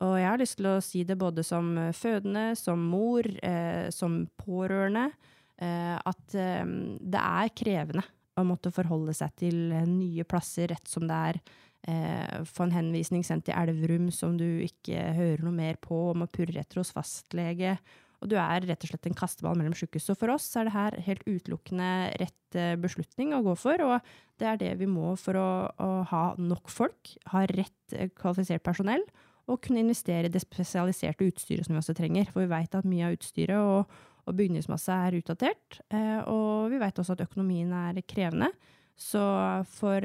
Og 0.05 0.13
jeg 0.19 0.29
har 0.29 0.39
lyst 0.39 0.59
til 0.59 0.69
å 0.69 0.77
si 0.83 1.01
det 1.09 1.17
både 1.17 1.43
som 1.45 1.71
fødende, 1.95 2.51
som 2.57 2.81
mor, 2.91 3.25
eh, 3.25 3.89
som 3.93 4.21
pårørende, 4.39 5.07
eh, 5.09 5.36
at 5.57 6.37
eh, 6.37 6.65
det 7.01 7.21
er 7.21 7.53
krevende 7.57 8.05
å 8.37 8.45
måtte 8.45 8.73
forholde 8.73 9.15
seg 9.17 9.33
til 9.41 9.55
nye 9.89 10.25
plasser 10.29 10.69
rett 10.69 10.89
som 10.89 11.07
det 11.09 11.21
er. 11.31 11.39
Eh, 11.87 12.43
få 12.45 12.67
en 12.67 12.75
henvisning 12.75 13.23
sendt 13.25 13.47
til 13.47 13.57
Elverum 13.57 14.11
som 14.13 14.35
du 14.37 14.45
ikke 14.65 15.09
hører 15.17 15.45
noe 15.45 15.55
mer 15.55 15.79
på, 15.81 16.09
om 16.11 16.25
å 16.25 16.29
purre 16.29 16.61
etter 16.61 16.81
hos 16.81 16.93
fastlege 16.93 17.77
og 18.17 18.31
du 18.31 18.35
er 18.39 18.65
rett 18.65 18.81
og 18.81 18.89
slett 18.89 19.07
en 19.09 19.17
kasteball 19.17 19.57
mellom 19.59 19.75
sjukehus. 19.77 20.07
Så 20.09 20.15
for 20.17 20.33
oss 20.33 20.47
er 20.57 20.67
det 20.67 20.73
her 20.73 20.97
helt 21.05 21.25
utelukkende 21.27 21.89
rett 22.17 22.57
eh, 22.57 22.73
beslutning 22.81 23.35
å 23.37 23.43
gå 23.45 23.53
for, 23.59 23.83
og 23.85 24.41
det 24.41 24.49
er 24.49 24.61
det 24.61 24.73
vi 24.81 24.89
må 24.89 25.13
for 25.21 25.37
å, 25.37 25.49
å 25.69 25.89
ha 26.09 26.23
nok 26.41 26.71
folk, 26.73 27.13
ha 27.33 27.45
rett 27.51 27.95
eh, 27.95 28.09
kvalifisert 28.17 28.65
personell, 28.65 29.05
og 29.47 29.61
kunne 29.63 29.83
investere 29.85 30.27
i 30.27 30.33
det 30.33 30.41
spesialiserte 30.43 31.29
utstyret 31.29 31.67
som 31.67 31.75
vi 31.75 31.79
også 31.79 31.95
trenger. 31.95 32.27
For 32.33 32.43
vi 32.43 32.51
vet 32.51 32.73
at 32.75 32.87
mye 32.89 33.07
av 33.07 33.19
utstyret 33.19 33.61
og, 33.61 33.99
og 34.27 34.35
bygningsmasse 34.37 34.91
er 35.07 35.17
utdatert, 35.21 35.79
eh, 35.89 36.19
og 36.27 36.67
vi 36.73 36.81
vet 36.81 36.99
også 36.99 37.15
at 37.15 37.23
økonomien 37.23 37.71
er 37.71 38.01
krevende. 38.07 38.51
Så 38.97 39.21
for 39.69 40.01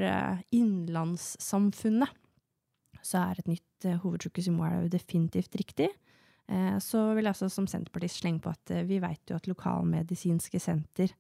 innlandssamfunnet 0.52 2.19
så 3.02 3.23
er 3.25 3.41
et 3.41 3.49
nytt 3.50 3.87
hovedsykehus 4.02 4.50
i 4.50 4.55
Moelv 4.55 4.91
definitivt 4.93 5.57
riktig. 5.59 5.88
Eh, 6.52 6.79
så 6.83 7.12
vil 7.17 7.26
jeg 7.26 7.35
også 7.35 7.50
som 7.52 7.69
Senterpartiet 7.71 8.14
slenge 8.14 8.43
på 8.45 8.52
at 8.52 8.73
eh, 8.75 8.87
vi 8.88 9.00
vet 9.02 9.31
jo 9.31 9.38
at 9.38 9.49
lokalmedisinske 9.50 10.61
senter 10.62 11.12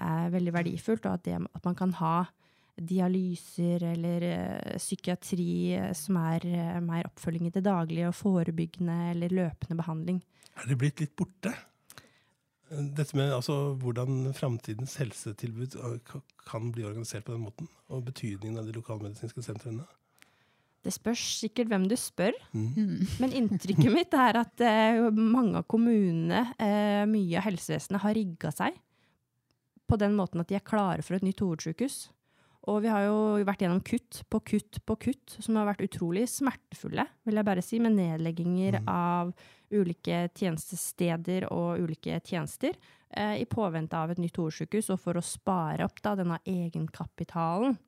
er 0.00 0.30
veldig 0.32 0.54
verdifullt, 0.54 1.06
og 1.06 1.18
at, 1.18 1.24
det, 1.26 1.36
at 1.36 1.66
man 1.66 1.76
kan 1.76 1.92
ha 1.98 2.14
dialyser 2.80 3.82
eller 3.84 4.24
psykiatri 4.78 5.76
som 5.98 6.16
er 6.22 6.46
mer 6.80 7.10
oppfølging 7.10 7.50
i 7.50 7.52
det 7.52 7.66
daglige 7.66 8.08
og 8.08 8.16
forebyggende 8.16 8.96
eller 9.10 9.34
løpende 9.34 9.76
behandling. 9.82 10.22
Er 10.56 10.70
det 10.70 10.78
blitt 10.80 11.02
litt 11.02 11.12
borte? 11.18 11.52
Dette 12.70 13.16
med 13.18 13.32
altså, 13.34 13.74
hvordan 13.82 14.28
framtidens 14.36 14.94
helsetilbud 15.00 15.74
kan 16.46 16.68
bli 16.70 16.84
organisert 16.86 17.24
på 17.26 17.34
den 17.34 17.42
måten, 17.42 17.70
og 17.90 18.04
betydningen 18.06 18.60
av 18.60 18.68
de 18.68 18.76
lokalmedisinske 18.76 19.42
sentrene? 19.42 19.86
Det 20.80 20.92
spørs 20.94 21.22
sikkert 21.42 21.68
hvem 21.68 21.88
du 21.90 21.96
spør. 21.98 22.36
Mm. 22.56 23.02
Men 23.20 23.34
inntrykket 23.36 23.90
mitt 23.92 24.14
er 24.16 24.38
at 24.40 24.62
eh, 24.64 25.02
mange 25.12 25.60
av 25.60 25.66
kommunene, 25.68 26.46
eh, 26.56 27.02
mye 27.10 27.36
av 27.36 27.44
helsevesenet, 27.50 28.00
har 28.00 28.16
rigga 28.16 28.54
seg 28.54 28.78
på 29.90 29.98
den 30.00 30.14
måten 30.16 30.40
at 30.40 30.48
de 30.48 30.56
er 30.56 30.64
klare 30.64 31.04
for 31.04 31.18
et 31.18 31.26
nytt 31.26 31.42
hovedsykehus. 31.42 31.98
Og 32.68 32.82
vi 32.84 32.90
har 32.92 33.06
jo 33.06 33.40
vært 33.48 33.62
gjennom 33.64 33.80
kutt 33.80 34.20
på 34.28 34.40
kutt 34.52 34.80
på 34.84 34.96
kutt, 35.06 35.36
som 35.40 35.56
har 35.56 35.70
vært 35.70 35.86
utrolig 35.86 36.26
smertefulle, 36.28 37.06
vil 37.24 37.40
jeg 37.40 37.48
bare 37.48 37.64
si, 37.64 37.80
med 37.80 37.96
nedlegginger 37.96 38.80
mm. 38.82 38.90
av 38.92 39.32
ulike 39.72 40.26
tjenestesteder 40.36 41.46
og 41.54 41.80
ulike 41.80 42.18
tjenester 42.26 42.74
eh, 43.16 43.38
i 43.40 43.46
påvente 43.48 43.96
av 43.96 44.12
et 44.12 44.20
nytt 44.20 44.36
hovedsykehus, 44.42 44.90
og 44.92 45.00
for 45.00 45.16
å 45.16 45.24
spare 45.24 45.86
opp 45.88 46.02
da, 46.04 46.16
denne 46.18 46.42
egenkapitalen 46.44 47.78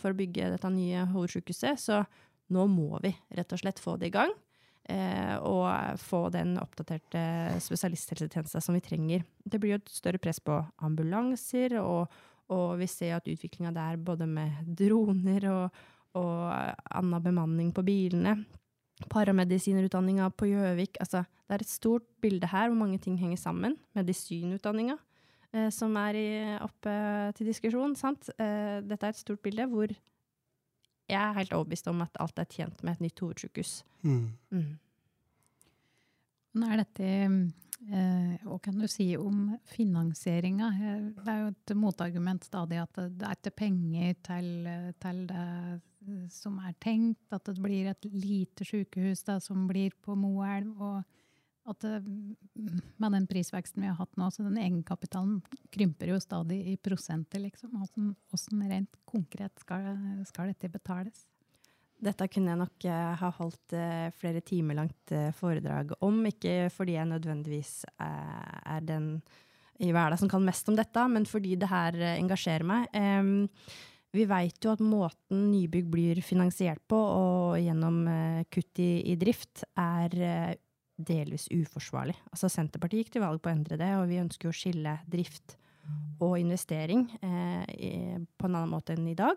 for 0.00 0.08
å 0.08 0.16
bygge 0.16 0.46
dette 0.54 0.68
nye 0.72 1.02
hovedsykehuset. 1.10 1.76
Så 1.76 1.98
nå 2.54 2.66
må 2.70 2.96
vi 3.02 3.10
rett 3.36 3.50
og 3.52 3.60
slett 3.60 3.82
få 3.82 3.98
det 4.00 4.08
i 4.08 4.14
gang. 4.14 4.32
Eh, 4.86 5.34
og 5.42 5.98
få 5.98 6.28
den 6.30 6.54
oppdaterte 6.62 7.20
spesialisthelsetjenesten 7.64 8.62
som 8.62 8.76
vi 8.76 8.84
trenger. 8.86 9.24
Det 9.42 9.58
blir 9.58 9.74
jo 9.74 9.80
et 9.80 9.90
større 9.90 10.20
press 10.22 10.38
på 10.38 10.60
ambulanser, 10.86 11.74
og, 11.80 12.06
og 12.52 12.76
vi 12.80 12.86
ser 12.90 13.16
at 13.16 13.26
utviklinga 13.28 13.72
der 13.74 13.98
både 13.98 14.26
med 14.30 14.68
droner 14.78 15.48
og, 15.50 15.80
og 16.18 16.36
annen 16.52 17.22
bemanning 17.24 17.72
på 17.74 17.84
bilene, 17.86 18.36
paramedisinerutdanninga 19.12 20.30
på 20.32 20.48
Gjøvik 20.48 20.96
altså, 21.00 21.26
Det 21.46 21.54
er 21.54 21.62
et 21.62 21.68
stort 21.68 22.06
bilde 22.22 22.48
her 22.48 22.70
hvor 22.70 22.78
mange 22.78 22.98
ting 22.98 23.18
henger 23.20 23.36
sammen. 23.36 23.76
Medisinutdanninga, 23.94 24.96
eh, 25.52 25.68
som 25.70 25.94
er 26.00 26.16
i, 26.18 26.28
oppe 26.58 26.94
til 27.36 27.46
diskusjon. 27.46 27.94
sant? 27.96 28.30
Eh, 28.38 28.80
dette 28.82 29.06
er 29.06 29.14
et 29.14 29.20
stort 29.20 29.42
bilde 29.44 29.66
hvor 29.70 29.92
jeg 31.06 31.20
er 31.22 31.36
helt 31.36 31.52
overbevist 31.52 31.86
om 31.88 32.02
at 32.02 32.18
alt 32.18 32.38
er 32.38 32.48
tjent 32.50 32.82
med 32.82 32.96
et 32.96 33.04
nytt 33.04 33.20
hovedsykehus. 33.22 33.84
Mm. 34.02 34.32
Mm. 34.50 34.78
Nå 36.56 36.72
er 36.72 36.82
dette 36.82 37.04
eh, 37.04 37.38
Hva 37.80 38.56
kan 38.64 38.78
du 38.80 38.86
si 38.88 39.10
om 39.20 39.50
finansieringa? 39.68 40.70
Det 41.18 41.28
er 41.28 41.42
jo 41.42 41.50
et 41.52 41.74
motargument 41.76 42.44
stadig 42.46 42.80
at 42.80 42.96
det 42.96 43.26
er 43.28 43.36
ikke 43.36 43.52
penger 43.60 44.16
til, 44.26 44.48
til, 45.02 45.20
det 45.28 46.30
som 46.32 46.56
er 46.64 46.72
tenkt. 46.82 47.26
At 47.36 47.46
det 47.50 47.60
blir 47.60 47.90
et 47.92 48.08
lite 48.14 48.66
sykehus 48.66 49.26
da, 49.28 49.38
som 49.44 49.68
blir 49.68 49.94
på 50.02 50.16
Moelv. 50.18 50.72
og 50.80 51.04
at 51.66 51.82
det, 51.82 51.96
med 53.02 53.12
den 53.12 53.26
prisveksten 53.26 53.82
vi 53.82 53.90
har 53.90 53.98
hatt 53.98 54.14
nå, 54.18 54.28
så 54.30 54.44
den 54.46 54.58
egenkapitalen 54.60 55.40
krymper 55.74 56.12
jo 56.12 56.18
stadig 56.22 56.60
i 56.72 56.76
prosenter, 56.78 57.42
liksom. 57.42 57.72
Hvordan, 57.74 58.66
rent 58.70 59.00
konkret 59.08 59.64
skal, 59.64 59.96
skal, 60.28 60.52
dette 60.52 60.70
betales? 60.70 61.24
Dette 62.02 62.28
kunne 62.28 62.52
jeg 62.52 62.60
nok 62.60 62.86
uh, 62.90 63.14
ha 63.20 63.30
holdt 63.38 63.74
uh, 63.76 64.08
flere 64.18 64.42
timer 64.44 64.76
langt 64.80 65.14
uh, 65.16 65.30
foredrag 65.36 65.94
om. 66.04 66.18
Ikke 66.28 66.68
fordi 66.72 66.98
jeg 66.98 67.10
nødvendigvis 67.10 67.72
er 67.98 68.84
den 68.84 69.16
i 69.80 69.90
hverdag 69.92 70.20
som 70.20 70.30
kan 70.32 70.44
mest 70.44 70.68
om 70.72 70.76
dette, 70.76 71.02
men 71.12 71.26
fordi 71.28 71.56
det 71.60 71.68
her 71.68 71.96
engasjerer 72.14 72.64
meg. 72.64 72.86
Vi 74.16 74.24
vet 74.24 74.64
jo 74.64 74.72
at 74.72 74.80
måten 74.80 75.50
nybygg 75.50 75.90
blir 75.92 76.20
finansiert 76.24 76.80
på, 76.88 76.96
og 76.96 77.58
gjennom 77.60 77.98
kutt 78.48 78.80
i, 78.80 79.02
i 79.12 79.18
drift, 79.20 79.66
er 79.76 80.56
delvis 80.96 81.50
uforsvarlig. 81.52 82.16
Altså 82.32 82.48
Senterpartiet 82.48 83.04
gikk 83.04 83.16
til 83.18 83.26
valg 83.26 83.42
på 83.44 83.52
å 83.52 83.52
endre 83.52 83.76
det, 83.80 83.92
og 83.98 84.08
vi 84.08 84.22
ønsker 84.22 84.48
å 84.48 84.56
skille 84.56 84.96
drift 85.12 85.58
og 86.24 86.38
investering 86.40 87.04
eh, 87.22 88.16
på 88.36 88.48
en 88.48 88.56
annen 88.56 88.72
måte 88.72 88.96
enn 88.96 89.06
i 89.10 89.18
dag. 89.18 89.36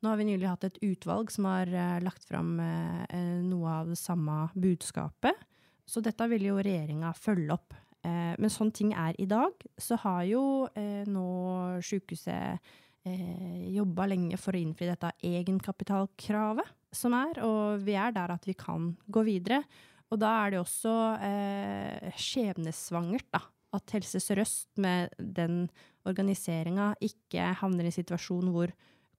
Nå 0.00 0.08
har 0.08 0.16
vi 0.16 0.30
nylig 0.30 0.48
hatt 0.48 0.64
et 0.64 0.78
utvalg 0.86 1.28
som 1.32 1.44
har 1.50 1.68
eh, 1.68 1.98
lagt 2.00 2.24
fram 2.24 2.54
eh, 2.64 3.42
noe 3.44 3.76
av 3.82 3.90
det 3.92 3.98
samme 4.00 4.46
budskapet. 4.56 5.36
Så 5.84 6.00
dette 6.04 6.28
vil 6.30 6.46
jo 6.48 6.60
regjeringa 6.62 7.12
følge 7.18 7.52
opp. 7.52 7.76
Eh, 8.00 8.32
men 8.40 8.52
sånn 8.52 8.72
ting 8.72 8.94
er 8.96 9.18
i 9.20 9.28
dag, 9.28 9.52
så 9.76 9.98
har 10.00 10.22
jo 10.24 10.42
eh, 10.72 11.04
nå 11.04 11.26
sykehuset 11.84 12.72
eh, 13.04 13.68
jobba 13.76 14.08
lenge 14.08 14.40
for 14.40 14.56
å 14.56 14.62
innfri 14.62 14.88
dette 14.88 15.12
egenkapitalkravet 15.20 16.76
som 16.96 17.14
er, 17.14 17.42
og 17.44 17.84
vi 17.84 17.94
er 18.00 18.14
der 18.16 18.32
at 18.34 18.48
vi 18.48 18.56
kan 18.58 18.94
gå 19.06 19.24
videre. 19.28 19.60
Og 20.10 20.18
da 20.18 20.32
er 20.40 20.54
det 20.54 20.62
også 20.62 20.94
eh, 21.22 22.08
skjebnesvangert 22.18 23.28
da, 23.36 23.44
at 23.76 23.92
Helse 23.94 24.18
Sør-Øst 24.24 24.80
med 24.82 25.12
den 25.20 25.68
organiseringa 26.08 26.94
ikke 27.04 27.52
havner 27.60 27.86
i 27.86 27.92
en 27.92 27.98
situasjon 28.00 28.48
hvor 28.50 28.72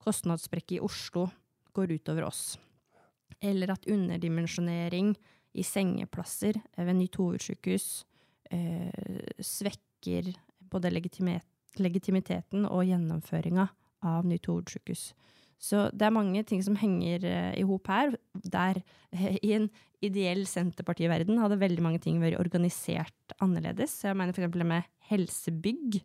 kostnadssprekk 0.04 0.76
i 0.76 0.82
Oslo 0.84 1.28
går 1.76 1.96
utover 1.96 2.26
oss. 2.28 2.58
Eller 3.42 3.72
at 3.74 3.88
underdimensjonering 3.90 5.14
i 5.52 5.64
sengeplasser 5.66 6.58
ved 6.76 6.96
nytt 6.96 7.18
hovedsykehus 7.20 7.88
eh, 8.52 8.90
svekker 9.42 10.32
både 10.72 10.92
legitimiteten 10.92 12.66
og 12.68 12.86
gjennomføringa 12.88 13.66
av 14.08 14.26
nytt 14.28 14.48
hovedsykehus. 14.50 15.10
Så 15.62 15.84
det 15.94 16.08
er 16.08 16.14
mange 16.14 16.42
ting 16.46 16.62
som 16.64 16.74
henger 16.78 17.22
eh, 17.28 17.52
i 17.60 17.66
hop 17.66 17.86
her. 17.92 18.16
Der 18.34 18.80
eh, 19.14 19.36
i 19.46 19.54
en 19.58 19.68
ideell 20.02 20.42
Senterparti-verden 20.50 21.38
hadde 21.38 21.60
veldig 21.60 21.84
mange 21.84 22.02
ting 22.02 22.18
vært 22.22 22.40
organisert 22.42 23.36
annerledes. 23.42 24.00
Jeg 24.02 24.18
mener 24.18 24.34
f.eks. 24.34 24.50
det 24.56 24.68
med 24.68 24.88
helsebygg. 25.12 26.00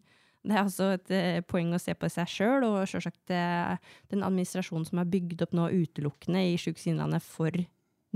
Det 0.48 0.56
er 0.56 0.64
altså 0.64 0.94
et 0.96 1.12
uh, 1.12 1.42
poeng 1.50 1.74
å 1.76 1.82
se 1.82 1.96
på 1.98 2.10
seg 2.12 2.32
sjøl, 2.32 2.64
og 2.68 2.88
sjølsagt 2.88 3.34
den 3.34 4.24
administrasjonen 4.24 4.88
som 4.88 5.02
er 5.02 5.12
bygd 5.12 5.44
opp 5.44 5.54
nå 5.58 5.68
utelukkende 5.74 6.46
i 6.48 6.56
Sjukehuset 6.60 6.94
Innlandet 6.94 7.26
for 7.26 7.54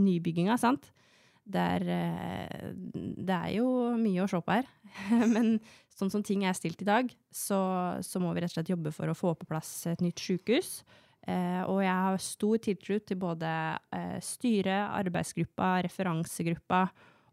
nybygginga. 0.01 0.55
sant? 0.61 0.91
Det 1.51 1.59
er, 1.59 1.83
det 2.93 3.33
er, 3.35 3.50
jo 3.57 3.67
mye 4.00 4.23
å 4.23 4.29
se 4.29 4.39
på 4.45 4.55
her. 4.55 4.67
Men 5.35 5.57
sånn 5.91 6.13
som 6.13 6.23
ting 6.23 6.45
er 6.47 6.55
stilt 6.55 6.81
i 6.85 6.88
dag, 6.88 7.11
så, 7.33 7.59
så, 8.05 8.21
må 8.23 8.31
vi 8.31 8.45
rett 8.45 8.53
og 8.53 8.59
slett 8.59 8.71
jobbe 8.71 8.93
for 8.95 9.11
å 9.11 9.17
få 9.17 9.33
på 9.35 9.50
plass 9.50 9.73
et 9.91 10.05
nytt 10.05 10.21
sykehus 10.21 10.79
Eh, 11.29 11.61
og 11.69 11.83
jeg 11.83 11.93
har 11.93 12.23
stor 12.23 12.61
tiltro 12.65 12.97
til 13.05 13.19
både 13.21 13.50
eh, 13.93 14.17
styret, 14.25 14.89
arbeidsgruppa, 14.97 15.75
referansegruppa, 15.85 16.88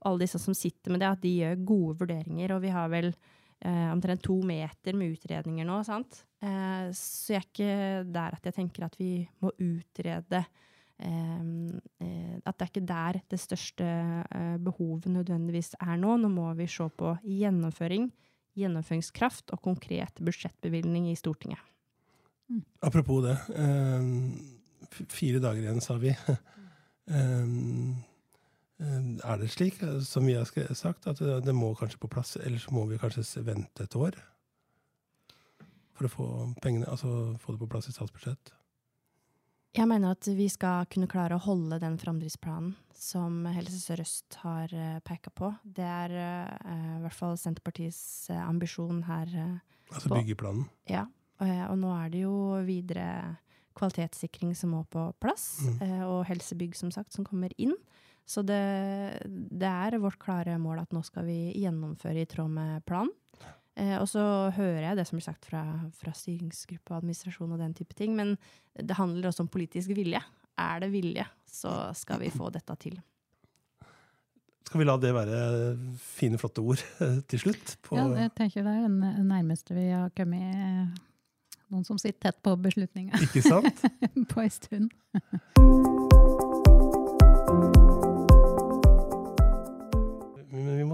alle 0.04 0.26
disse 0.26 0.40
som 0.42 0.56
sitter 0.56 0.92
med 0.92 1.00
det, 1.02 1.08
at 1.08 1.22
de 1.22 1.32
gjør 1.40 1.62
gode 1.70 1.96
vurderinger. 2.02 2.52
Og 2.54 2.62
vi 2.66 2.74
har 2.74 2.90
vel 2.92 3.12
eh, 3.64 3.90
omtrent 3.92 4.22
to 4.24 4.38
meter 4.46 4.96
med 4.98 5.16
utredninger 5.16 5.66
nå, 5.68 5.80
sant. 5.86 6.22
Eh, 6.42 6.88
så 6.94 7.34
jeg 7.34 7.42
er 7.42 7.48
ikke 7.48 7.76
der 8.14 8.38
at 8.38 8.48
jeg 8.48 8.56
tenker 8.56 8.86
at 8.86 8.98
vi 9.00 9.12
må 9.42 9.50
utrede 9.58 10.44
eh, 11.02 11.40
eh, 11.98 12.36
At 12.44 12.54
det 12.54 12.66
er 12.66 12.70
ikke 12.70 12.84
der 12.86 13.20
det 13.30 13.40
største 13.42 13.88
behovet 14.62 15.10
nødvendigvis 15.10 15.74
er 15.80 15.96
nå. 15.98 16.16
Nå 16.20 16.30
må 16.32 16.52
vi 16.58 16.68
se 16.70 16.86
på 16.88 17.16
gjennomføring, 17.26 18.10
gjennomføringskraft 18.58 19.54
og 19.54 19.62
konkret 19.64 20.22
budsjettbevilgning 20.22 21.10
i 21.10 21.18
Stortinget. 21.18 21.62
Mm. 22.48 22.62
Apropos 22.80 23.22
det. 23.22 23.36
Eh, 23.54 25.04
fire 25.08 25.42
dager 25.42 25.62
igjen, 25.66 25.80
sa 25.84 25.98
vi. 26.00 26.14
Eh, 27.08 27.16
eh, 27.16 27.44
er 28.78 29.40
det 29.40 29.50
slik, 29.50 29.80
som 30.06 30.26
vi 30.26 30.36
har 30.38 30.46
sagt, 30.74 31.08
at 31.10 31.18
det 31.18 31.54
må 31.54 31.72
kanskje 31.78 31.98
på 32.02 32.10
plass, 32.12 32.36
eller 32.36 32.60
så 32.62 32.74
må 32.74 32.84
vi 32.86 33.00
kanskje 33.00 33.42
vente 33.46 33.84
et 33.84 33.96
år 33.98 34.18
for 35.98 36.06
å 36.06 36.12
få 36.12 36.28
pengene, 36.62 36.86
altså 36.86 37.34
få 37.42 37.56
det 37.56 37.62
på 37.64 37.70
plass 37.72 37.90
i 37.90 37.94
statsbudsjett? 37.96 38.52
Jeg 39.74 39.86
mener 39.90 40.14
at 40.14 40.26
vi 40.30 40.46
skal 40.50 40.86
kunne 40.90 41.10
klare 41.10 41.36
å 41.36 41.42
holde 41.42 41.80
den 41.82 41.98
framdriftsplanen 41.98 42.76
som 42.98 43.42
Helse 43.50 43.78
Sør-Øst 43.82 44.38
har 44.44 44.72
uh, 44.72 45.02
peka 45.06 45.30
på. 45.34 45.50
Det 45.62 45.84
er 45.84 46.14
uh, 46.14 46.96
i 46.96 47.02
hvert 47.02 47.18
fall 47.18 47.36
Senterpartiets 47.38 48.30
uh, 48.30 48.40
ambisjon 48.46 49.04
her. 49.06 49.34
Uh, 49.34 49.92
altså 49.92 50.14
byggeplanen? 50.14 50.64
Ja. 50.90 51.04
Eh, 51.38 51.64
og 51.70 51.76
nå 51.78 51.90
er 51.94 52.10
det 52.12 52.24
jo 52.24 52.34
videre 52.66 53.06
kvalitetssikring 53.78 54.56
som 54.58 54.72
må 54.74 54.82
på 54.90 55.04
plass, 55.22 55.60
mm. 55.62 55.76
Eh, 55.86 56.04
og 56.08 56.24
helsebygg 56.26 56.74
som 56.78 56.90
sagt 56.94 57.14
som 57.14 57.26
kommer 57.26 57.54
inn. 57.62 57.76
Så 58.28 58.42
det, 58.44 58.60
det, 59.28 59.68
er 59.68 60.00
vårt 60.02 60.18
klare 60.20 60.58
mål 60.60 60.82
at 60.82 60.92
nå 60.92 61.02
skal 61.06 61.26
vi 61.28 61.38
gjennomføre 61.56 62.24
i 62.24 62.28
tråd 62.28 62.52
med 62.52 62.84
planen. 62.88 63.12
Eh, 63.78 63.94
og 64.00 64.08
så 64.10 64.22
hører 64.56 64.82
jeg 64.88 64.98
det 64.98 65.06
som 65.08 65.18
blir 65.18 65.26
sagt 65.28 65.46
fra, 65.48 65.62
fra 65.96 66.12
styringsgruppe 66.16 66.92
og 66.92 66.98
administrasjon 67.02 67.54
og 67.54 67.62
den 67.62 67.76
type 67.78 67.94
ting, 67.98 68.16
men 68.18 68.34
det 68.74 68.98
handler 68.98 69.30
også 69.30 69.46
om 69.46 69.52
politisk 69.52 69.94
vilje. 69.96 70.20
Er 70.58 70.82
det 70.82 70.90
vilje, 70.92 71.24
så 71.46 71.92
skal 71.94 72.20
vi 72.24 72.32
få 72.34 72.50
dette 72.54 72.74
til. 72.82 72.98
Skal 74.68 74.82
vi 74.82 74.84
la 74.84 74.98
det 75.00 75.14
være 75.16 75.38
fine, 76.02 76.36
flotte 76.40 76.60
ord 76.60 76.82
til 77.30 77.44
slutt? 77.46 77.78
ja, 77.94 78.08
jeg 78.26 78.34
tenker 78.36 78.66
det 78.66 78.74
er 78.74 78.88
den 78.90 79.30
nærmeste 79.30 79.78
vi 79.78 79.86
har 79.94 80.10
kommet 80.16 80.98
noen 81.68 81.84
som 81.84 82.00
sitter 82.00 82.28
tett 82.28 82.42
på 82.42 82.56
beslutninga. 82.56 83.20
Ikke 83.28 83.44
sant? 83.44 83.86
på 84.32 84.44
ei 84.44 84.50
stund. 84.52 84.92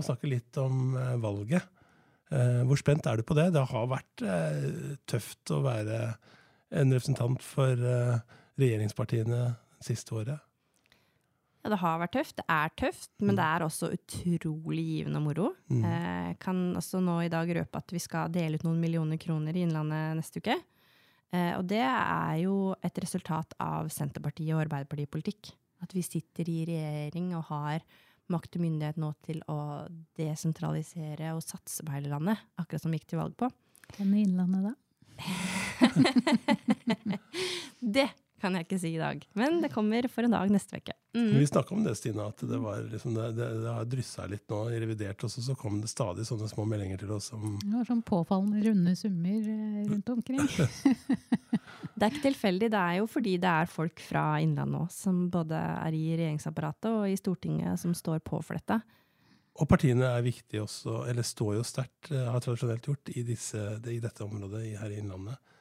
Snakke 0.05 0.31
litt 0.31 0.61
om 0.61 0.97
eh, 1.01 1.17
valget. 1.23 1.67
Eh, 2.31 2.63
hvor 2.69 2.81
spent 2.81 3.07
er 3.11 3.21
du 3.21 3.27
på 3.27 3.37
det? 3.39 3.51
Det 3.55 3.67
har 3.71 3.91
vært 3.91 4.25
eh, 4.25 4.97
tøft 5.11 5.53
å 5.55 5.63
være 5.65 6.01
en 6.75 6.91
representant 6.91 7.43
for 7.45 7.79
regjeringspartiene 8.59 9.45
siste 9.85 10.17
året. 10.17 10.41
Ja, 11.65 11.71
det 11.73 11.81
har 11.81 12.01
vært 12.03 12.13
tøft. 12.13 12.37
Det 12.37 12.45
er 12.53 12.73
tøft, 12.77 13.11
men 13.23 13.33
mm. 13.33 13.39
det 13.39 13.45
er 13.49 13.65
også 13.65 13.89
utrolig 13.95 14.83
givende 14.85 15.21
moro. 15.25 15.47
Mm. 15.73 15.85
Eh, 15.89 16.31
kan 16.43 16.59
også 16.77 17.01
nå 17.01 17.23
i 17.25 17.31
dag 17.33 17.49
røpe 17.57 17.81
at 17.81 17.95
vi 17.95 18.03
skal 18.05 18.33
dele 18.33 18.61
ut 18.61 18.67
noen 18.67 18.83
millioner 18.83 19.21
kroner 19.21 19.57
i 19.57 19.63
Innlandet 19.65 20.19
neste 20.19 20.43
uke. 20.45 20.59
Eh, 21.33 21.55
og 21.57 21.65
det 21.73 21.81
er 21.81 22.35
jo 22.43 22.75
et 22.85 23.01
resultat 23.01 23.57
av 23.65 23.89
Senterpartiet- 23.89 24.53
og 24.53 24.67
Arbeiderpartipolitikk. 24.67 25.55
At 25.81 25.97
vi 25.97 26.05
sitter 26.05 26.53
i 26.53 26.61
regjering 26.69 27.33
og 27.39 27.49
har 27.49 27.81
makt 28.33 28.57
og 28.57 28.65
myndighet 28.65 28.99
nå 29.01 29.11
til 29.27 29.43
å 29.53 29.59
desentralisere 30.19 31.35
og 31.37 31.45
satse 31.45 31.85
på 31.85 31.95
hele 31.95 32.13
landet. 32.13 32.41
Akkurat 32.61 32.83
som 32.83 32.95
vi 32.95 33.01
gikk 33.01 33.11
til 33.13 33.21
valg 33.21 33.35
på. 33.41 33.47
Hvem 33.97 34.11
i 34.17 34.25
Innlandet, 34.25 34.71
da? 34.71 34.75
det 37.97 38.09
kan 38.45 38.59
jeg 38.59 38.67
ikke 38.67 38.79
si 38.83 38.93
i 38.95 39.01
dag. 39.01 39.25
Men 39.39 39.63
det 39.65 39.73
kommer 39.73 40.07
for 40.13 40.27
en 40.27 40.35
dag 40.37 40.53
neste 40.53 40.79
uke. 40.79 40.95
Mm. 41.17 41.31
Vi 41.39 41.47
snakka 41.47 41.75
om 41.77 41.85
det, 41.85 41.95
Stina, 41.97 42.27
at 42.29 42.43
det, 42.43 42.59
liksom, 42.93 43.15
det, 43.17 43.31
det, 43.39 43.49
det 43.63 43.75
har 43.77 43.87
dryssa 43.89 44.27
litt 44.29 44.45
nå. 44.51 44.61
I 44.75 44.81
revidert 44.83 45.25
Og 45.25 45.31
så 45.31 45.55
kom 45.59 45.79
det 45.81 45.93
stadig 45.93 46.27
sånne 46.27 46.49
små 46.51 46.67
meldinger 46.69 46.99
til 47.05 47.13
oss 47.15 47.31
om 47.37 47.55
Det 47.63 47.71
var 47.71 47.87
sånn 47.89 48.03
påfallende 48.07 48.65
runde 48.67 48.97
summer 48.99 49.39
eh, 49.55 49.85
rundt 49.93 50.11
omkring. 50.17 50.43
det 51.95 52.03
er 52.03 52.11
ikke 52.11 52.27
tilfeldig. 52.27 52.73
Det 52.75 52.83
er 52.83 52.99
jo 53.01 53.09
fordi 53.11 53.37
det 53.41 53.55
er 53.63 53.71
folk 53.71 54.03
fra 54.03 54.27
Innlandet 54.43 54.83
òg, 54.83 54.91
som 54.93 55.25
både 55.33 55.61
er 55.61 55.97
i 55.97 56.05
regjeringsapparatet 56.19 56.91
og 56.91 57.09
i 57.09 57.17
Stortinget, 57.21 57.81
som 57.81 57.95
står 57.97 58.21
på 58.27 58.43
for 58.43 58.59
dette. 58.59 58.83
Og 59.63 59.71
partiene 59.71 60.09
er 60.17 60.25
viktige 60.27 60.65
også, 60.65 61.05
eller 61.07 61.27
står 61.27 61.59
jo 61.61 61.67
sterkt, 61.67 62.11
eh, 62.11 62.27
har 62.27 62.43
tradisjonelt 62.43 62.91
gjort, 62.91 63.15
i, 63.15 63.23
disse, 63.23 63.61
i 63.87 64.01
dette 64.03 64.27
området 64.27 64.67
her 64.81 64.91
i 64.91 64.99
Innlandet. 64.99 65.54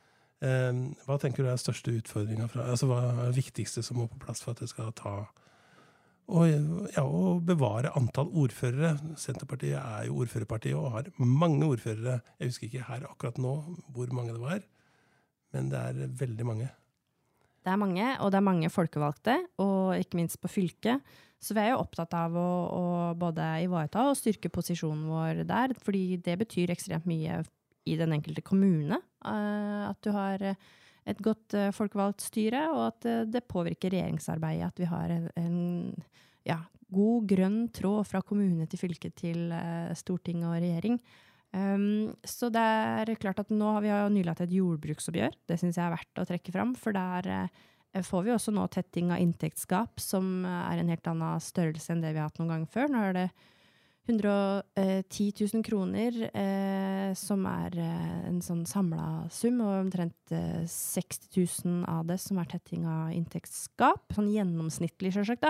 Ehm, 0.44 0.92
hva 1.08 1.16
tenker 1.22 1.46
du 1.46 1.50
er 1.52 1.62
største 1.62 1.94
utfordringa 1.96 2.50
Altså 2.66 2.90
hva 2.90 3.00
er 3.06 3.22
det 3.30 3.38
viktigste 3.38 3.84
som 3.86 4.02
må 4.02 4.10
på 4.12 4.20
plass 4.26 4.44
for 4.44 4.52
at 4.52 4.64
det 4.64 4.72
skal 4.72 4.92
ta 4.98 5.22
og, 6.32 6.48
ja, 6.48 7.04
og 7.04 7.42
bevare 7.44 7.92
antall 8.00 8.30
ordførere. 8.40 8.94
Senterpartiet 9.20 9.76
er 9.76 10.06
jo 10.08 10.22
ordførerpartiet 10.24 10.78
og 10.80 10.94
har 10.94 11.10
mange 11.20 11.68
ordførere. 11.68 12.22
Jeg 12.40 12.48
husker 12.48 12.70
ikke 12.70 12.86
her 12.88 13.04
akkurat 13.10 13.42
nå 13.44 13.52
hvor 13.92 14.14
mange 14.16 14.32
det 14.32 14.40
var, 14.40 14.64
men 15.52 15.68
det 15.74 15.82
er 15.82 16.16
veldig 16.22 16.48
mange. 16.48 16.70
Det 17.64 17.72
er 17.72 17.80
mange, 17.80 18.08
og 18.20 18.32
det 18.32 18.40
er 18.40 18.48
mange 18.48 18.72
folkevalgte, 18.72 19.36
og 19.64 20.00
ikke 20.00 20.20
minst 20.20 20.40
på 20.40 20.52
fylket. 20.52 21.04
Så 21.44 21.56
vi 21.56 21.64
er 21.64 21.74
jo 21.74 21.82
opptatt 21.84 22.16
av 22.16 22.36
å, 22.40 22.50
å 22.72 22.86
både 23.20 23.44
ivareta 23.66 24.08
og 24.08 24.18
styrke 24.20 24.52
posisjonen 24.52 25.04
vår 25.12 25.44
der, 25.48 25.76
fordi 25.84 26.22
det 26.24 26.38
betyr 26.40 26.72
ekstremt 26.72 27.08
mye 27.08 27.42
i 27.86 27.98
den 28.00 28.16
enkelte 28.16 28.44
kommune. 28.46 29.00
Uh, 29.24 29.90
at 29.90 30.00
du 30.04 30.12
har 30.16 30.44
eh, 30.44 30.70
et 31.10 31.20
godt 31.24 31.56
uh, 31.58 31.72
folkevalgt 31.76 32.24
styre, 32.24 32.66
og 32.72 32.86
at 32.92 33.10
uh, 33.10 33.26
det 33.28 33.46
påvirker 33.52 33.94
regjeringsarbeidet. 33.94 34.72
At 34.72 34.80
vi 34.80 34.88
har 34.92 35.14
en, 35.40 35.60
ja, 36.48 36.62
god 36.94 37.28
grønn 37.28 37.60
tråd 37.76 38.08
fra 38.08 38.24
kommune 38.26 38.68
til 38.70 38.82
fylke 38.82 39.12
til 39.18 39.52
storting 39.98 40.44
og 40.46 40.60
regjering. 40.60 41.00
Um, 41.54 42.14
så 42.26 42.50
det 42.50 42.62
er 42.64 43.14
klart 43.22 43.44
at 43.44 43.52
nå 43.54 43.76
har 43.76 43.84
vi 43.84 43.92
jo 43.92 44.10
nylig 44.14 44.32
hatt 44.32 44.46
et 44.48 44.56
jordbruksoppgjør. 44.56 45.38
Det 45.50 45.60
syns 45.62 45.78
jeg 45.78 45.86
er 45.86 45.94
verdt 45.94 46.22
å 46.22 46.28
trekke 46.30 46.54
fram, 46.54 46.74
for 46.78 46.96
der 46.96 47.50
får 47.94 48.24
vi 48.26 48.34
også 48.34 48.54
nå 48.56 48.64
tetting 48.74 49.12
av 49.14 49.22
inntektsgap, 49.22 50.02
som 50.02 50.48
er 50.50 50.82
en 50.82 50.90
helt 50.90 51.10
annen 51.12 51.42
størrelse 51.44 51.94
enn 51.94 52.02
det 52.02 52.16
vi 52.16 52.22
har 52.22 52.32
hatt 52.32 52.40
noen 52.42 52.56
gang 52.56 52.64
før. 52.74 52.90
Nå 52.90 53.04
er 53.06 53.18
det 53.20 53.28
110 54.06 55.32
000 55.40 55.60
eh, 55.60 55.64
kroner, 55.64 56.18
eh, 56.36 57.14
som 57.16 57.46
er 57.48 57.78
eh, 57.80 58.16
en 58.28 58.42
sånn 58.44 58.66
samla 58.68 59.30
sum, 59.32 59.62
og 59.64 59.86
omtrent 59.86 60.34
eh, 60.36 60.66
60 60.68 61.30
000 61.64 61.86
av 61.88 62.10
det 62.10 62.18
som 62.20 62.42
er 62.42 62.50
tetting 62.52 62.84
av 62.84 63.14
inntektsgap. 63.16 64.12
Sånn 64.12 64.28
gjennomsnittlig, 64.34 65.14
sjølsagt. 65.16 65.48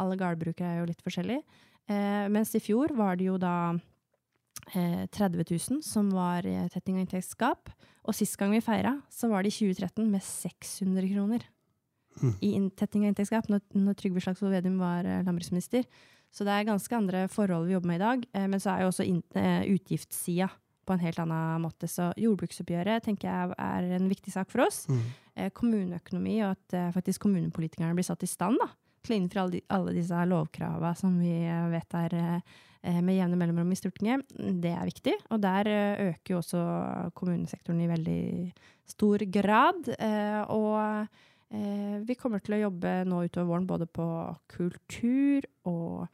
Alle 0.00 0.16
gårdbrukere 0.16 0.70
er 0.70 0.80
jo 0.80 0.88
litt 0.88 1.04
forskjellige. 1.04 1.44
Eh, 1.92 2.24
mens 2.32 2.54
i 2.56 2.62
fjor 2.64 2.94
var 2.96 3.20
det 3.20 3.26
jo 3.28 3.36
da 3.40 3.74
30 4.72 5.42
eh, 5.42 5.44
000 5.52 5.82
som 5.84 6.08
var 6.14 6.48
tetting 6.72 6.96
av 6.96 7.04
inntektsgap. 7.04 7.68
Og 8.08 8.16
sist 8.16 8.38
gang 8.40 8.54
vi 8.54 8.62
feira, 8.64 8.94
så 9.12 9.28
var 9.28 9.44
det 9.44 9.52
i 9.52 9.58
2013 9.58 10.08
med 10.08 10.24
600 10.24 11.10
kroner 11.12 11.44
mm. 12.22 12.32
i 12.40 12.54
tetting 12.80 13.04
av 13.04 13.12
inntektsgap, 13.12 13.52
når, 13.52 13.60
når 13.76 14.00
Trygve 14.00 14.24
Slagsvold 14.24 14.56
Vedum 14.56 14.80
var 14.80 15.04
landbruksminister. 15.04 15.84
Så 16.30 16.46
det 16.46 16.54
er 16.54 16.68
ganske 16.68 16.96
andre 16.96 17.24
forhold 17.30 17.66
vi 17.68 17.74
jobber 17.74 17.90
med 17.90 18.00
i 18.00 18.04
dag. 18.04 18.26
Eh, 18.34 18.46
men 18.50 18.62
så 18.62 18.72
er 18.72 18.84
jo 18.84 18.90
også 18.92 19.06
eh, 19.06 19.64
utgiftssida 19.74 20.50
på 20.86 20.94
en 20.94 21.02
helt 21.02 21.18
annen 21.22 21.64
måte. 21.64 21.90
Så 21.90 22.10
jordbruksoppgjøret 22.18 23.04
tenker 23.06 23.28
jeg 23.30 23.58
er 23.58 23.90
en 23.98 24.08
viktig 24.10 24.32
sak 24.34 24.50
for 24.52 24.64
oss. 24.66 24.84
Mm. 24.90 25.02
Eh, 25.34 25.50
kommuneøkonomi, 25.56 26.40
og 26.46 26.54
at 26.54 26.94
faktisk 26.96 27.26
kommunepolitikerne 27.26 27.96
blir 27.98 28.06
satt 28.06 28.24
i 28.26 28.30
stand 28.30 28.60
da, 28.62 28.70
til 29.04 29.16
å 29.16 29.20
innfri 29.20 29.42
alle, 29.42 29.62
alle 29.74 29.94
disse 29.96 30.26
lovkrava 30.28 30.94
som 30.98 31.16
vi 31.18 31.34
vet 31.72 31.96
er 31.98 32.16
med 32.80 33.12
jevne 33.12 33.36
mellomrom 33.36 33.72
i 33.72 33.76
Stortinget, 33.76 34.22
det 34.60 34.70
er 34.72 34.88
viktig. 34.88 35.14
Og 35.34 35.40
der 35.42 35.68
øker 36.10 36.32
jo 36.32 36.38
også 36.40 36.60
kommunesektoren 37.16 37.80
i 37.84 37.88
veldig 37.90 38.22
stor 38.88 39.24
grad. 39.28 39.90
Og 40.48 41.10
vi 41.50 42.14
kommer 42.14 42.38
til 42.44 42.54
å 42.54 42.64
jobbe 42.66 42.90
nå 43.10 43.24
utover 43.26 43.48
våren 43.48 43.64
både 43.66 43.86
på 43.90 44.04
kultur 44.52 45.46
og 45.66 46.04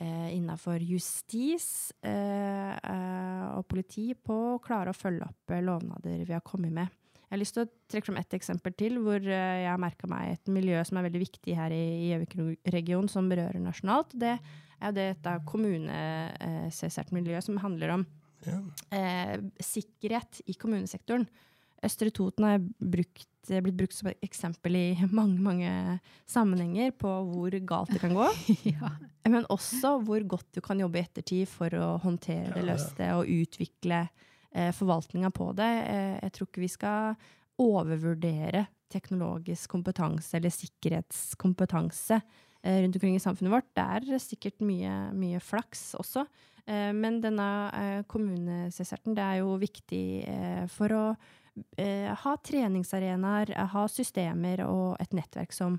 eh, 0.00 0.30
innafor 0.36 0.80
justis 0.82 1.92
eh, 2.02 2.72
eh, 2.72 3.44
og 3.56 3.66
politi 3.70 4.10
på 4.14 4.38
å 4.54 4.62
klare 4.64 4.92
å 4.92 4.96
følge 4.96 5.28
opp 5.28 5.54
eh, 5.54 5.62
lovnader 5.64 6.24
vi 6.24 6.36
har 6.36 6.44
kommet 6.46 6.74
med. 6.74 6.96
Jeg 7.20 7.36
har 7.36 7.42
lyst 7.44 7.54
til 7.54 7.66
å 7.66 7.70
trekke 7.92 8.08
fram 8.08 8.18
ett 8.18 8.34
eksempel 8.40 8.74
til, 8.78 8.98
hvor 9.04 9.20
eh, 9.20 9.60
jeg 9.64 9.70
har 9.70 9.82
merka 9.82 10.08
meg 10.10 10.32
et 10.34 10.50
miljø 10.52 10.80
som 10.86 10.98
er 10.98 11.06
veldig 11.06 11.22
viktig 11.22 11.58
her 11.58 11.74
i 11.74 11.84
Gjøvik-regionen, 12.10 13.12
som 13.12 13.28
berører 13.30 13.60
nasjonalt. 13.62 14.16
Det 14.18 14.34
er 14.80 14.96
det 14.96 15.06
dette 15.12 15.36
kommunesesert 15.46 17.12
miljø 17.14 17.38
som 17.44 17.60
handler 17.60 17.98
om 17.98 18.06
ja. 18.46 18.56
sikkerhet 19.60 20.40
i 20.48 20.56
kommunesektoren. 20.56 21.26
Østre 21.84 22.10
Toten 22.12 22.44
har 22.44 22.58
brukt, 22.60 23.28
blitt 23.48 23.76
brukt 23.76 23.96
som 23.96 24.10
et 24.10 24.24
eksempel 24.26 24.76
i 24.76 24.86
mange 25.08 25.40
mange 25.40 25.70
sammenhenger 26.28 26.92
på 27.00 27.12
hvor 27.30 27.56
galt 27.66 27.92
det 27.94 28.02
kan 28.02 28.16
gå. 28.16 28.26
ja. 28.74 28.92
Men 29.28 29.48
også 29.52 29.96
hvor 30.04 30.24
godt 30.28 30.50
du 30.56 30.60
kan 30.64 30.80
jobbe 30.80 31.00
i 31.00 31.06
ettertid 31.06 31.48
for 31.48 31.72
å 31.76 31.94
håndtere 32.02 32.52
det, 32.56 32.66
løse 32.68 32.92
det 32.98 33.12
og 33.16 33.30
utvikle 33.32 34.02
eh, 34.04 34.70
forvaltninga 34.76 35.32
på 35.32 35.50
det. 35.56 35.70
Eh, 35.88 36.18
jeg 36.26 36.36
tror 36.36 36.50
ikke 36.50 36.66
vi 36.66 36.72
skal 36.76 37.32
overvurdere 37.60 38.66
teknologisk 38.90 39.70
kompetanse 39.70 40.36
eller 40.36 40.52
sikkerhetskompetanse 40.52 42.20
eh, 42.20 42.78
rundt 42.82 42.96
omkring 42.98 43.16
i 43.16 43.24
samfunnet 43.24 43.54
vårt. 43.54 43.72
Det 43.76 43.88
er 43.96 44.22
sikkert 44.22 44.60
mye, 44.66 44.94
mye 45.16 45.40
flaks 45.40 45.94
også. 46.00 46.26
Eh, 46.70 46.92
men 46.96 47.20
denne 47.22 47.50
eh, 47.74 48.00
kommuneseserten 48.10 49.16
det 49.16 49.24
er 49.24 49.42
jo 49.42 49.56
viktig 49.60 50.04
eh, 50.28 50.64
for 50.70 50.94
å 50.94 51.04
ha 51.76 52.32
treningsarenaer, 52.44 53.54
ha 53.72 53.82
systemer 53.90 54.62
og 54.66 55.00
et 55.02 55.14
nettverk 55.16 55.52
som 55.56 55.78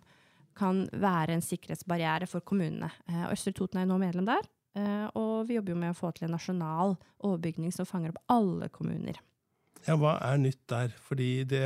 kan 0.58 0.86
være 0.92 1.36
en 1.38 1.44
sikkerhetsbarriere 1.44 2.28
for 2.30 2.44
kommunene. 2.46 2.92
Eh, 3.10 3.28
Østre 3.32 3.54
Toten 3.56 3.82
er 3.82 3.90
nå 3.90 4.00
medlem 4.02 4.28
der. 4.30 4.50
Og 5.20 5.50
vi 5.50 5.58
jobber 5.58 5.74
jo 5.74 5.80
med 5.82 5.92
å 5.92 5.98
få 5.98 6.14
til 6.16 6.30
en 6.30 6.32
nasjonal 6.32 6.94
overbygning 7.28 7.74
som 7.76 7.84
fanger 7.84 8.14
opp 8.14 8.22
alle 8.32 8.70
kommuner. 8.72 9.18
Ja, 9.84 9.98
Hva 10.00 10.14
er 10.24 10.38
nytt 10.40 10.62
der? 10.72 10.94
Fordi 10.96 11.44
det, 11.44 11.66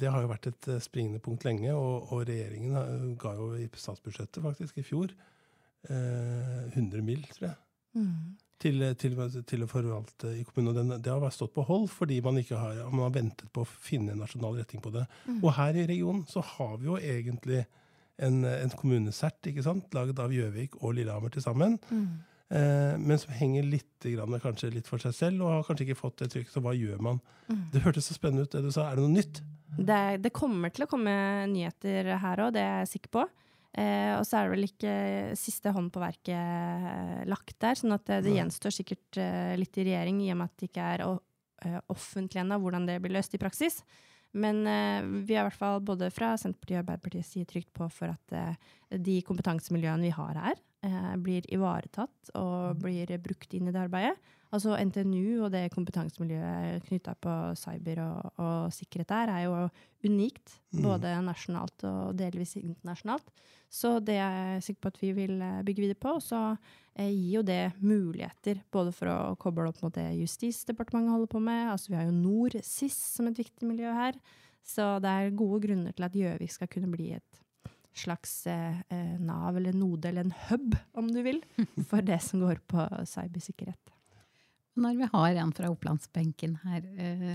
det 0.00 0.10
har 0.10 0.24
jo 0.24 0.32
vært 0.32 0.48
et 0.50 0.68
springende 0.82 1.20
punkt 1.22 1.46
lenge. 1.46 1.70
Og, 1.70 2.10
og, 2.10 2.24
regjeringen 2.26 3.14
ga 3.22 3.36
jo 3.38 3.52
i 3.54 3.68
statsbudsjettet 3.70 4.42
faktisk 4.42 4.82
i 4.82 4.86
fjor 4.88 5.14
100 5.86 7.06
mill., 7.06 7.22
tror 7.36 7.52
jeg. 7.52 7.60
Mm. 8.00 8.34
Til, 8.60 8.82
til, 9.00 9.14
til, 9.48 9.62
å 9.64 9.66
forvalte 9.70 10.34
i 10.36 10.42
kommunen. 10.44 10.74
Og 10.74 10.76
den, 10.76 10.90
det 11.00 11.12
har 11.12 11.32
stått 11.32 11.54
på 11.56 11.64
hold 11.64 11.86
fordi 11.88 12.18
man 12.20 12.36
ikke 12.42 12.58
har, 12.60 12.82
man 12.92 13.06
har 13.06 13.14
ventet 13.14 13.48
på 13.54 13.64
å 13.64 13.68
finne 13.68 14.12
en 14.12 14.20
nasjonal 14.20 14.58
retning 14.60 14.82
på 14.84 14.92
det. 14.92 15.06
Mm. 15.24 15.38
Og 15.38 15.54
her 15.56 15.78
i 15.80 15.86
regionen 15.88 16.26
så 16.28 16.42
har 16.44 16.74
vi 16.76 16.90
jo 16.90 16.98
egentlig 17.00 17.62
en, 18.20 18.42
en 18.44 18.74
kommunesert 18.76 19.48
ikke 19.48 19.64
sant? 19.64 19.88
laget 19.96 20.20
av 20.20 20.34
Gjøvik 20.34 20.76
og 20.82 20.98
Lillehammer 20.98 21.32
til 21.32 21.44
sammen. 21.44 21.78
Mm. 21.88 22.20
Eh, 22.50 22.98
men 22.98 23.18
som 23.18 23.32
henger 23.38 23.62
litt, 23.62 23.88
grann, 24.02 24.38
kanskje 24.42 24.72
litt 24.74 24.88
for 24.90 25.02
seg 25.02 25.14
selv, 25.14 25.44
og 25.44 25.54
har 25.54 25.66
kanskje 25.68 25.86
ikke 25.88 26.00
fått 26.00 26.20
det 26.24 26.32
trykket. 26.34 26.52
Så 26.52 26.62
hva 26.64 26.74
gjør 26.76 27.02
man? 27.06 27.20
Mm. 27.48 27.64
Det 27.72 27.84
hørtes 27.84 28.10
så 28.10 28.16
spennende 28.16 28.46
ut, 28.46 28.52
det 28.52 28.64
du 28.66 28.72
sa. 28.74 28.88
Er 28.90 28.98
det 28.98 29.06
noe 29.06 29.14
nytt? 29.14 29.42
Det, 29.78 30.00
det 30.24 30.32
kommer 30.34 30.72
til 30.74 30.84
å 30.84 30.90
komme 30.90 31.12
nyheter 31.52 32.10
her 32.18 32.42
òg, 32.42 32.56
det 32.56 32.64
er 32.64 32.82
jeg 32.82 32.96
sikker 32.96 33.14
på. 33.20 33.28
Eh, 33.70 34.12
og 34.18 34.24
så 34.26 34.40
er 34.40 34.48
det 34.48 34.54
vel 34.56 34.66
ikke 34.66 34.92
siste 35.38 35.70
hånd 35.70 35.92
på 35.94 36.02
verket 36.02 36.34
eh, 36.34 37.20
lagt 37.30 37.54
der, 37.62 37.78
sånn 37.78 37.94
at 37.94 38.06
det, 38.08 38.24
det 38.26 38.34
gjenstår 38.34 38.74
sikkert 38.74 39.18
eh, 39.22 39.54
litt 39.60 39.78
i 39.78 39.84
regjering, 39.86 40.22
i 40.24 40.32
og 40.34 40.40
med 40.40 40.50
at 40.50 40.56
det 40.58 40.70
ikke 40.72 40.86
er 40.96 41.04
eh, 41.06 41.76
offentlig 41.92 42.42
ennå 42.42 42.58
hvordan 42.62 42.88
det 42.88 42.98
blir 43.04 43.14
løst 43.14 43.36
i 43.38 43.42
praksis. 43.42 43.78
Men 44.34 44.64
eh, 44.66 45.06
vi 45.22 45.36
har 45.36 45.44
i 45.44 45.50
hvert 45.50 45.60
fall 45.60 45.78
både 45.86 46.10
fra 46.14 46.32
Senterpartiet 46.38 46.80
og 46.80 46.82
Arbeiderpartiet 46.82 47.28
side 47.28 47.50
trygt 47.50 47.70
på 47.76 47.86
for 47.94 48.10
at 48.10 48.34
eh, 48.34 48.74
de 48.98 49.20
kompetansemiljøene 49.26 50.08
vi 50.08 50.16
har 50.18 50.42
her, 50.46 50.66
blir 51.20 51.44
ivaretatt 51.52 52.30
og 52.40 52.78
blir 52.80 53.10
brukt 53.20 53.52
inn 53.52 53.66
i 53.68 53.72
det 53.74 53.82
arbeidet. 53.82 54.14
Altså 54.50 54.74
NTNU 54.74 55.44
og 55.44 55.52
det 55.54 55.68
kompetansemiljøet 55.70 56.82
knytta 56.88 57.14
på 57.22 57.34
cyber 57.58 58.00
og, 58.02 58.32
og, 58.34 58.72
sikkerhet 58.74 59.12
der, 59.12 59.30
er 59.30 59.44
jo 59.46 59.54
unikt. 60.06 60.56
Mm. 60.74 60.82
Både 60.88 61.14
nasjonalt 61.22 61.84
og 61.86 62.16
delvis 62.18 62.56
internasjonalt. 62.58 63.30
Så 63.70 63.98
det 64.02 64.16
er 64.18 64.38
jeg 64.56 64.64
sikker 64.66 64.82
på 64.82 64.90
at 64.90 64.98
vi 64.98 65.12
vil 65.14 65.36
eh, 65.46 65.60
bygge 65.66 65.84
videre 65.84 66.00
på. 66.02 66.16
Og 66.18 66.24
så 66.26 66.40
eh, 66.96 67.12
gir 67.12 67.36
jo 67.38 67.44
det 67.46 67.62
muligheter 67.78 68.64
både 68.74 68.94
for 68.96 69.12
å 69.12 69.18
koble 69.38 69.68
opp 69.70 69.78
mot 69.84 69.94
det 69.94 70.08
Justisdepartementet 70.18 71.14
holder 71.14 71.30
på 71.30 71.42
med. 71.46 71.68
Altså 71.70 71.92
vi 71.92 72.00
har 72.00 72.08
jo 72.08 72.16
NorSIS 72.16 72.98
som 73.14 73.30
et 73.30 73.38
viktig 73.38 73.68
miljø 73.70 73.94
her. 73.94 74.18
Så 74.66 74.96
det 75.02 75.14
er 75.14 75.38
gode 75.38 75.62
grunner 75.62 75.94
til 75.94 76.08
at 76.08 76.18
Gjøvik 76.18 76.52
skal 76.52 76.72
kunne 76.72 76.90
bli 76.90 77.12
et 77.20 77.40
slags 77.96 78.34
eh, 78.50 78.82
eh 78.90 79.14
nav 79.18 79.56
eller 79.56 79.74
node, 79.78 80.08
eller 80.08 80.26
en 80.26 80.36
hub, 80.48 80.74
om 80.98 81.08
du 81.10 81.22
vil, 81.26 81.40
for 81.90 82.02
det 82.02 82.20
som 82.26 82.42
går 82.42 82.62
på 82.70 82.86
cybersikkerhet. 83.06 83.99
Når 84.80 84.96
vi 84.96 85.08
har 85.12 85.38
en 85.42 85.52
fra 85.52 85.70
opplandsbenken 85.72 86.56
her, 86.64 86.84
eh, 86.96 87.28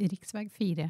rv. 0.00 0.48
4 0.56 0.86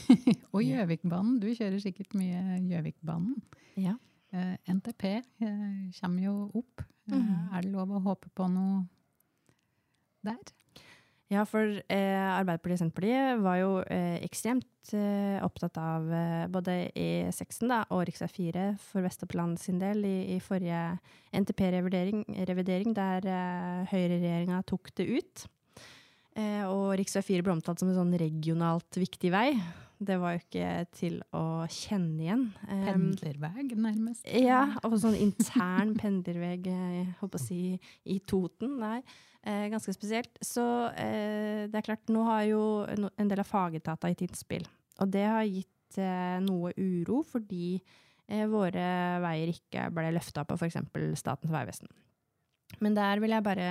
og 0.54 0.62
Gjøvikbanen, 0.64 1.38
du 1.42 1.50
kjører 1.52 1.80
sikkert 1.82 2.16
mye 2.16 2.58
Gjøvikbanen. 2.64 3.36
Ja. 3.76 3.98
Eh, 4.32 4.56
NTP 4.72 5.04
eh, 5.12 5.92
kommer 6.00 6.24
jo 6.24 6.34
opp. 6.62 6.86
Mm. 7.12 7.50
Er 7.52 7.66
det 7.66 7.72
lov 7.74 7.92
å 7.92 8.04
håpe 8.06 8.30
på 8.32 8.48
noe 8.48 8.86
der? 10.24 10.40
Ja, 11.32 11.46
for 11.48 11.64
eh, 11.64 12.26
Arbeiderpartiet 12.36 12.76
og 12.76 12.80
Senterpartiet 12.82 13.40
var 13.42 13.56
jo 13.56 13.70
eh, 13.88 14.18
ekstremt 14.26 14.92
eh, 14.92 15.38
opptatt 15.42 15.78
av 15.80 16.10
eh, 16.12 16.42
både 16.52 16.74
E6 16.92 17.62
og 17.64 18.02
rv. 18.04 18.18
4 18.28 18.66
for 18.90 19.06
Vest-Oppland 19.06 19.56
sin 19.62 19.80
del 19.80 20.04
i, 20.04 20.36
i 20.36 20.38
forrige 20.44 20.98
NTP-revidering, 21.32 22.92
der 22.94 23.24
eh, 23.24 23.94
høyreregjeringa 23.94 24.60
tok 24.68 24.92
det 25.00 25.08
ut. 25.16 25.46
Eh, 26.36 26.62
og 26.68 26.92
rv. 27.00 27.08
4 27.08 27.46
ble 27.46 27.56
omtalt 27.56 27.80
som 27.80 27.88
en 27.88 27.98
sånn 28.02 28.14
regionalt 28.20 29.00
viktig 29.00 29.32
vei. 29.32 29.48
Det 29.98 30.16
var 30.20 30.34
jo 30.34 30.42
ikke 30.42 30.70
til 30.96 31.20
å 31.36 31.64
kjenne 31.70 32.24
igjen. 32.24 32.46
Pendlervei, 32.66 33.66
nærmest? 33.72 34.26
Ja, 34.26 34.64
og 34.84 34.96
sånn 35.00 35.16
intern 35.18 35.94
pendlervei, 36.00 36.56
jeg 36.66 37.06
håper 37.20 37.40
å 37.40 37.44
si, 37.44 37.78
i 38.10 38.18
Toten. 38.26 38.78
Nei. 38.82 38.98
Eh, 39.44 39.66
ganske 39.72 39.92
spesielt. 39.92 40.38
Så 40.42 40.64
eh, 40.96 41.66
det 41.68 41.78
er 41.78 41.86
klart, 41.86 42.08
nå 42.12 42.24
har 42.26 42.46
jo 42.48 42.62
en 42.88 43.30
del 43.30 43.42
av 43.42 43.48
fagetatene 43.48 44.14
gitt 44.14 44.26
innspill. 44.28 44.64
Og 45.02 45.10
det 45.12 45.26
har 45.28 45.44
gitt 45.44 45.98
eh, 46.00 46.38
noe 46.44 46.72
uro, 46.78 47.20
fordi 47.28 47.76
eh, 47.76 48.46
våre 48.50 48.86
veier 49.24 49.52
ikke 49.52 49.90
ble 49.94 50.14
løfta 50.16 50.46
på 50.48 50.56
f.eks. 50.58 50.80
Statens 51.20 51.52
vegvesen. 51.52 51.92
Men 52.82 52.96
der 52.96 53.20
vil 53.22 53.34
jeg 53.34 53.46
bare 53.46 53.68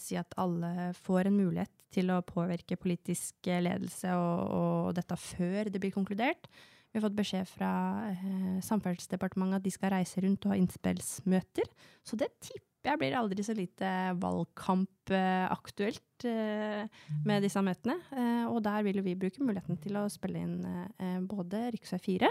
si 0.00 0.16
at 0.20 0.36
alle 0.40 0.92
får 0.96 1.28
en 1.28 1.36
mulighet 1.36 1.72
til 1.92 2.12
å 2.12 2.22
påvirke 2.26 2.78
politisk 2.80 3.48
ledelse 3.48 4.14
og, 4.16 4.56
og 4.56 4.96
dette 4.96 5.16
før 5.20 5.72
det 5.72 5.82
blir 5.82 5.94
konkludert. 5.94 6.48
Vi 6.90 7.00
har 7.00 7.08
fått 7.08 7.18
beskjed 7.18 7.48
fra 7.50 7.72
eh, 8.12 8.56
Samferdselsdepartementet 8.64 9.58
at 9.58 9.66
de 9.66 9.74
skal 9.74 9.92
reise 9.92 10.22
rundt 10.24 10.46
og 10.46 10.54
ha 10.54 10.60
innspillsmøter. 10.60 11.68
Så 12.06 12.18
det 12.20 12.30
tipper 12.40 12.64
jeg 12.86 13.00
blir 13.00 13.16
aldri 13.18 13.42
så 13.42 13.50
lite 13.56 13.88
valgkampaktuelt 14.22 16.26
eh, 16.30 16.84
med 17.26 17.42
disse 17.44 17.62
møtene. 17.64 17.96
Eh, 18.14 18.44
og 18.46 18.62
der 18.64 18.84
vil 18.86 19.02
vi 19.06 19.18
bruke 19.18 19.42
muligheten 19.42 19.76
til 19.82 19.96
å 19.98 20.12
spille 20.12 20.38
inn 20.44 20.56
eh, 20.66 21.20
både 21.26 21.56
rv. 21.74 21.84
4 22.06 22.30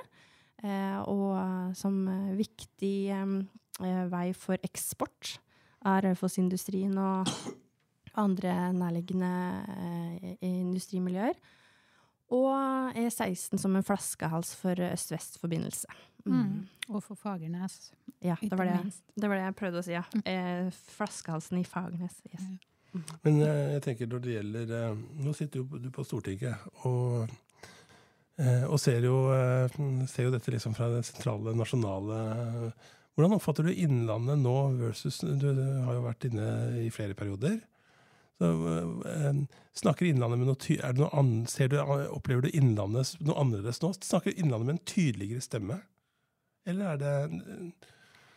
og 1.12 1.36
som 1.76 2.08
viktig 2.38 2.98
vei 4.10 4.34
for 4.40 4.56
eksport 4.64 5.40
av 5.86 6.02
Raufoss-industrien 6.06 6.98
og 6.98 7.30
andre 8.20 8.56
nærliggende 8.76 9.32
industrimiljøer. 10.42 11.38
Og 12.34 12.98
E16 12.98 13.62
som 13.62 13.76
en 13.78 13.86
flaskehals 13.86 14.56
for 14.58 14.80
øst-vest-forbindelse. 14.82 15.88
Mm. 16.26 16.38
mm. 16.38 16.68
Og 16.90 17.04
for 17.04 17.16
Fagernes. 17.16 17.92
Ja, 18.22 18.36
det 18.42 18.58
var 18.58 18.66
det, 18.66 18.94
det 19.16 19.30
var 19.30 19.36
det, 19.36 19.44
jeg 19.44 19.56
prøvde 19.56 19.82
å 19.82 19.86
si. 19.86 19.94
ja. 19.94 20.04
Mm. 20.14 20.24
Eh, 20.26 20.80
flaskehalsen 20.98 21.62
i 21.62 21.66
Fagernes. 21.68 22.18
Yes. 22.32 22.42
Mm. 22.42 23.04
Men 23.22 23.42
eh, 23.44 23.72
jeg 23.76 23.84
tenker 23.86 24.10
når 24.10 24.22
det 24.24 24.36
gjelder 24.38 24.70
eh, 24.78 25.00
Nå 25.26 25.34
sitter 25.36 25.60
jo 25.60 25.80
du 25.84 25.90
på 25.92 26.06
Stortinget 26.08 26.86
og, 26.88 27.34
eh, 28.40 28.64
og 28.64 28.80
ser, 28.80 29.04
jo, 29.04 29.18
eh, 29.36 29.76
ser, 30.08 30.30
jo, 30.30 30.32
dette 30.34 30.54
liksom 30.54 30.78
fra 30.78 30.88
det 30.94 31.04
sentrale, 31.06 31.54
nasjonale 31.60 32.20
Hvordan 33.16 33.38
oppfatter 33.38 33.68
du 33.68 33.72
Innlandet 33.72 34.42
nå 34.42 34.56
versus 34.82 35.22
Du, 35.24 35.48
har 35.56 35.96
jo 35.96 36.04
vært 36.04 36.28
inne 36.28 36.48
i 36.84 36.90
flere 36.92 37.16
perioder. 37.16 37.62
Så, 38.36 38.50
øh, 39.08 39.42
snakker 39.80 40.10
Innlandet 40.10 40.42
med 40.42 40.50
noe, 40.50 40.60
ty 40.60 40.76
er 40.84 40.96
det 40.96 41.00
noe 41.00 41.48
ser 41.48 41.72
du, 41.72 41.78
Opplever 41.80 42.44
du 42.44 42.52
Innlandet 42.52 43.16
noe 43.24 43.40
annerledes 43.40 43.80
nå? 43.84 43.94
Snakker 44.04 44.36
Innlandet 44.36 44.68
med 44.68 44.76
en 44.76 44.88
tydeligere 44.92 45.44
stemme? 45.44 45.80
Eller 46.68 46.96
er 46.96 47.00
det 47.00 47.16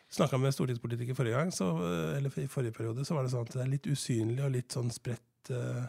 Snakka 0.09 0.39
med 0.41 0.55
stortingspolitiker 0.57 1.17
forrige 1.17 1.37
gang, 1.37 1.51
så, 1.53 1.67
eller 2.17 2.33
i 2.41 2.47
forrige 2.49 2.73
periode, 2.73 3.05
så 3.05 3.13
var 3.13 3.27
det 3.27 3.33
sånn 3.35 3.45
at 3.45 3.53
det 3.53 3.61
er 3.61 3.75
litt 3.75 3.89
usynlig 3.91 4.41
og 4.41 4.55
litt 4.55 4.73
sånn 4.73 4.89
spredt 4.89 5.51
uh, 5.53 5.83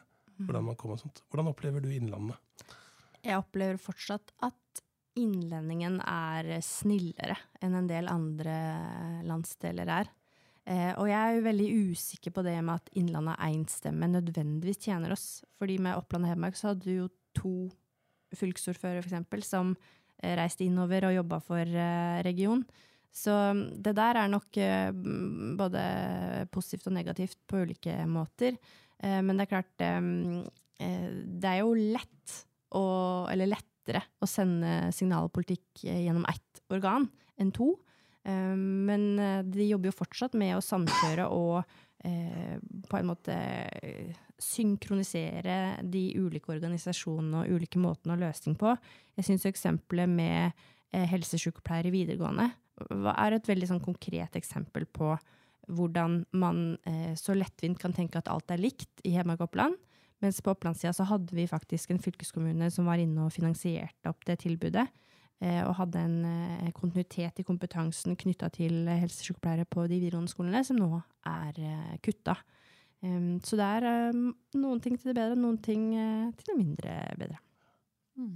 hvordan 0.43 0.65
man 0.67 0.75
kom 0.79 0.91
og 0.91 0.99
sånt. 0.99 1.21
Hvordan 1.31 1.47
opplever 1.53 1.83
du 1.83 1.87
Innlandet? 1.93 2.35
Jeg 3.23 3.39
opplever 3.39 3.79
fortsatt 3.79 4.33
at 4.43 4.83
innlendingen 5.19 5.99
er 6.03 6.57
snillere 6.65 7.37
enn 7.63 7.75
en 7.77 7.89
del 7.89 8.09
andre 8.11 8.55
landsdeler 9.27 9.91
er. 9.99 10.09
Eh, 10.69 10.91
og 10.99 11.07
jeg 11.09 11.17
er 11.17 11.37
jo 11.37 11.45
veldig 11.47 11.69
usikker 11.89 12.33
på 12.35 12.43
det 12.45 12.57
med 12.61 12.75
at 12.77 12.91
Innlandet 12.99 13.41
enstemme 13.47 14.09
nødvendigvis 14.11 14.83
tjener 14.83 15.15
oss. 15.15 15.41
Fordi 15.57 15.79
med 15.81 15.97
Oppland 15.97 16.27
og 16.27 16.33
Hedmark 16.33 16.59
så 16.59 16.71
hadde 16.71 16.85
du 16.85 16.93
jo 16.93 17.07
to 17.37 17.53
fylkesordførere, 18.37 19.01
eksempel, 19.01 19.41
som 19.45 19.73
eh, 20.21 20.35
reiste 20.37 20.67
innover 20.67 21.07
og 21.07 21.15
jobba 21.15 21.41
for 21.41 21.63
eh, 21.65 22.19
region. 22.27 22.61
Så 23.09 23.33
mm, 23.33 23.63
det 23.81 23.95
der 23.97 24.21
er 24.21 24.29
nok 24.29 24.59
eh, 24.61 24.91
både 25.57 25.81
positivt 26.53 26.91
og 26.91 26.97
negativt 26.99 27.39
på 27.49 27.63
ulike 27.65 27.95
måter. 28.09 28.59
Eh, 29.01 29.19
men 29.25 29.33
det 29.37 29.47
er 29.47 29.53
klart, 29.55 29.73
eh, 29.81 31.09
det 31.25 31.49
er 31.49 31.63
jo 31.63 31.73
lett 31.73 32.37
å, 32.77 32.83
eller 33.31 33.55
lettere 33.89 34.05
å 34.21 34.29
sende 34.29 34.91
signalpolitikk 34.95 35.83
gjennom 35.83 36.25
ett 36.29 36.63
organ 36.69 37.07
enn 37.39 37.51
to. 37.55 37.73
Men 38.29 39.15
de 39.49 39.65
jobber 39.65 39.89
jo 39.89 39.95
fortsatt 39.95 40.35
med 40.37 40.57
å 40.57 40.61
samkjøre 40.61 41.29
og 41.33 41.63
på 41.99 42.97
en 42.99 43.07
måte 43.07 43.35
synkronisere 44.39 45.79
de 45.83 46.03
ulike 46.19 46.51
organisasjonene 46.53 47.41
og 47.41 47.55
ulike 47.57 47.79
måtene 47.81 48.15
å 48.15 48.19
løse 48.19 48.45
ting 48.45 48.57
på. 48.59 48.75
Jeg 49.17 49.27
syns 49.27 49.47
eksempelet 49.49 50.11
med 50.11 50.51
helsesykepleiere 50.91 51.89
i 51.89 51.95
videregående 51.95 52.49
er 52.79 53.35
et 53.35 53.49
veldig 53.49 53.69
sånn 53.73 53.83
konkret 53.83 54.37
eksempel 54.39 54.85
på 54.85 55.13
hvordan 55.69 56.23
man 56.39 56.77
eh, 56.89 57.13
så 57.19 57.35
lettvint 57.37 57.79
kan 57.81 57.93
tenke 57.93 58.19
at 58.19 58.29
alt 58.31 58.49
er 58.53 58.61
likt 58.61 59.03
i 59.05 59.13
Hedmark 59.13 59.43
og 59.43 59.51
Oppland. 59.51 59.75
Mens 60.23 60.41
på 60.43 60.51
Opplandssida 60.51 60.91
så 60.95 61.05
hadde 61.07 61.35
vi 61.35 61.47
faktisk 61.47 61.93
en 61.93 62.01
fylkeskommune 62.03 62.67
som 62.73 62.89
var 62.89 62.99
inne 62.99 63.27
og 63.27 63.33
finansierte 63.35 64.11
opp 64.11 64.25
det 64.27 64.41
tilbudet. 64.43 64.87
Eh, 65.39 65.61
og 65.63 65.77
hadde 65.77 66.01
en 66.03 66.17
eh, 66.27 66.71
kontinuitet 66.75 67.39
i 67.39 67.45
kompetansen 67.47 68.17
knytta 68.19 68.49
til 68.51 68.89
helsesykepleiere 68.89 69.63
på 69.71 69.85
de 69.87 69.95
videregående 70.01 70.31
skolene, 70.31 70.65
som 70.67 70.75
nå 70.75 70.89
er 71.31 71.61
eh, 71.63 71.93
kutta. 72.03 72.35
Um, 72.99 73.37
så 73.39 73.55
det 73.55 73.63
er 73.77 74.09
um, 74.11 74.25
noen 74.59 74.81
ting 74.83 74.97
til 74.99 75.13
det 75.13 75.15
bedre, 75.15 75.37
noen 75.39 75.55
ting 75.63 75.85
til 76.35 76.49
det 76.49 76.55
mindre 76.57 76.95
bedre. 77.15 77.37
Mm. 78.19 78.33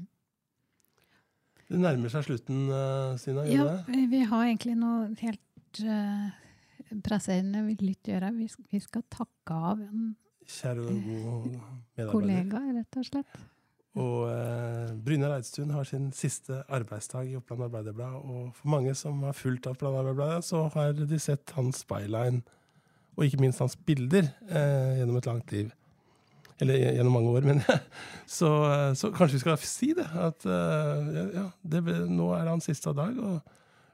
Det 1.68 1.82
nærmer 1.84 2.14
seg 2.14 2.24
slutten, 2.30 2.62
Sina. 3.20 3.44
Stina? 3.44 3.44
Ja, 3.52 4.06
vi 4.08 4.22
har 4.30 4.46
egentlig 4.46 4.78
noe 4.80 5.10
helt 5.20 5.82
presserende 7.04 7.66
vi 7.68 7.76
vil 7.82 7.98
gjøre. 8.08 8.32
Vi, 8.38 8.48
vi, 8.72 8.80
skal 8.80 9.04
takke 9.12 9.58
av 9.74 9.84
en 9.84 10.14
Kjære 10.50 10.84
og 10.84 10.88
god 10.88 11.48
medarbeider. 11.50 12.12
Kollega, 12.12 12.62
rett 12.78 13.00
og 13.00 13.08
slett. 13.08 13.38
Og 13.94 14.26
eh, 14.32 14.92
Brynar 15.06 15.36
Eidstuen 15.36 15.74
har 15.76 15.86
sin 15.86 16.10
siste 16.18 16.64
arbeidsdag 16.74 17.30
i 17.30 17.38
Oppland 17.38 17.68
Arbeiderblad. 17.68 18.26
Og 18.26 18.50
for 18.58 18.74
mange 18.74 18.96
som 18.98 19.22
har 19.28 19.38
fulgt 19.38 19.70
Oppland 19.70 20.00
Arbeiderblad, 20.00 20.46
så 20.48 20.66
har 20.74 20.98
de 20.98 21.20
sett 21.22 21.54
hans 21.58 21.84
byline, 21.90 22.42
og 23.14 23.26
ikke 23.28 23.42
minst 23.44 23.62
hans 23.62 23.78
bilder, 23.78 24.32
gjennom 24.50 25.20
et 25.20 25.30
langt 25.30 25.52
liv. 25.54 25.70
Eller 26.62 26.80
gjennom 26.98 27.14
mange 27.14 27.34
år, 27.38 27.46
men 27.52 27.62
så, 28.26 28.50
så, 28.98 29.12
kanskje 29.14 29.38
vi 29.38 29.44
skal 29.44 29.60
si 29.62 29.92
det. 29.98 30.08
At 30.18 30.48
ja, 30.48 31.46
det, 31.62 31.84
nå 32.10 32.32
er 32.34 32.48
det 32.48 32.56
hans 32.56 32.72
siste 32.72 32.96
dag. 32.98 33.20
og 33.22 33.54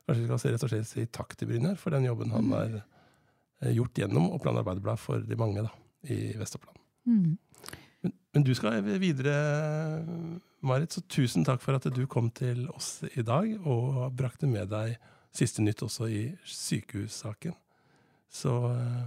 Kanskje 0.10 0.26
vi 0.26 0.38
skal 0.40 0.54
rett 0.56 0.64
og 0.66 0.72
slett 0.72 0.88
si 0.90 1.04
takk 1.14 1.36
til 1.38 1.52
Brynjar 1.52 1.76
for 1.78 1.94
den 1.94 2.08
jobben 2.08 2.32
han 2.34 2.48
har 2.50 2.72
eh, 2.80 3.76
gjort 3.76 4.00
gjennom 4.02 4.32
Oppland 4.34 4.58
Arbeiderblad 4.58 4.98
for 4.98 5.22
de 5.22 5.38
mange 5.38 5.62
da, 5.62 5.70
i 6.08 6.38
Vest-Oppland. 6.40 6.78
Mm. 7.10 7.38
Men, 8.02 8.14
men, 8.34 8.46
du 8.48 8.54
skal 8.56 8.84
videre, 9.02 9.36
Marit, 10.62 10.96
så 10.96 11.04
tusen 11.12 11.46
takk 11.48 11.62
for 11.64 11.76
at 11.76 11.88
du 11.94 12.04
kom 12.08 12.30
til 12.36 12.68
oss 12.72 13.02
i 13.12 13.24
dag 13.26 13.52
og 13.68 14.06
brakte 14.16 14.48
med 14.48 14.72
deg 14.72 14.96
siste 15.36 15.64
nytt 15.64 15.84
også 15.86 16.10
i 16.10 16.24
sykehussaken. 16.48 17.56
Så 18.30 18.54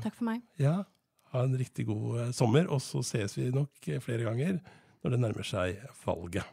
Takk 0.02 0.16
for 0.18 0.28
meg. 0.32 0.42
Ja, 0.60 0.82
ha 1.32 1.44
en 1.46 1.56
riktig 1.58 1.86
god 1.88 2.18
eh, 2.20 2.32
sommer, 2.36 2.66
og 2.68 2.82
så 2.84 3.04
ses 3.06 3.38
vi 3.38 3.52
nok 3.54 3.92
flere 4.04 4.26
ganger 4.26 4.58
når 5.02 5.14
det 5.14 5.22
nærmer 5.22 5.46
seg 5.46 5.78
valget. 6.04 6.46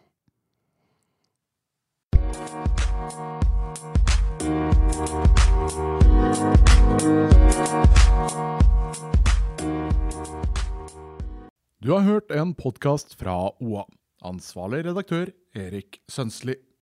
Du 11.79 11.93
har 11.93 12.03
hørt 12.03 12.31
en 12.35 12.51
podkast 12.53 13.15
fra 13.19 13.37
OA. 13.63 13.85
Ansvarlig 14.25 14.83
redaktør 14.85 15.31
Erik 15.55 16.01
Sønsli. 16.11 16.57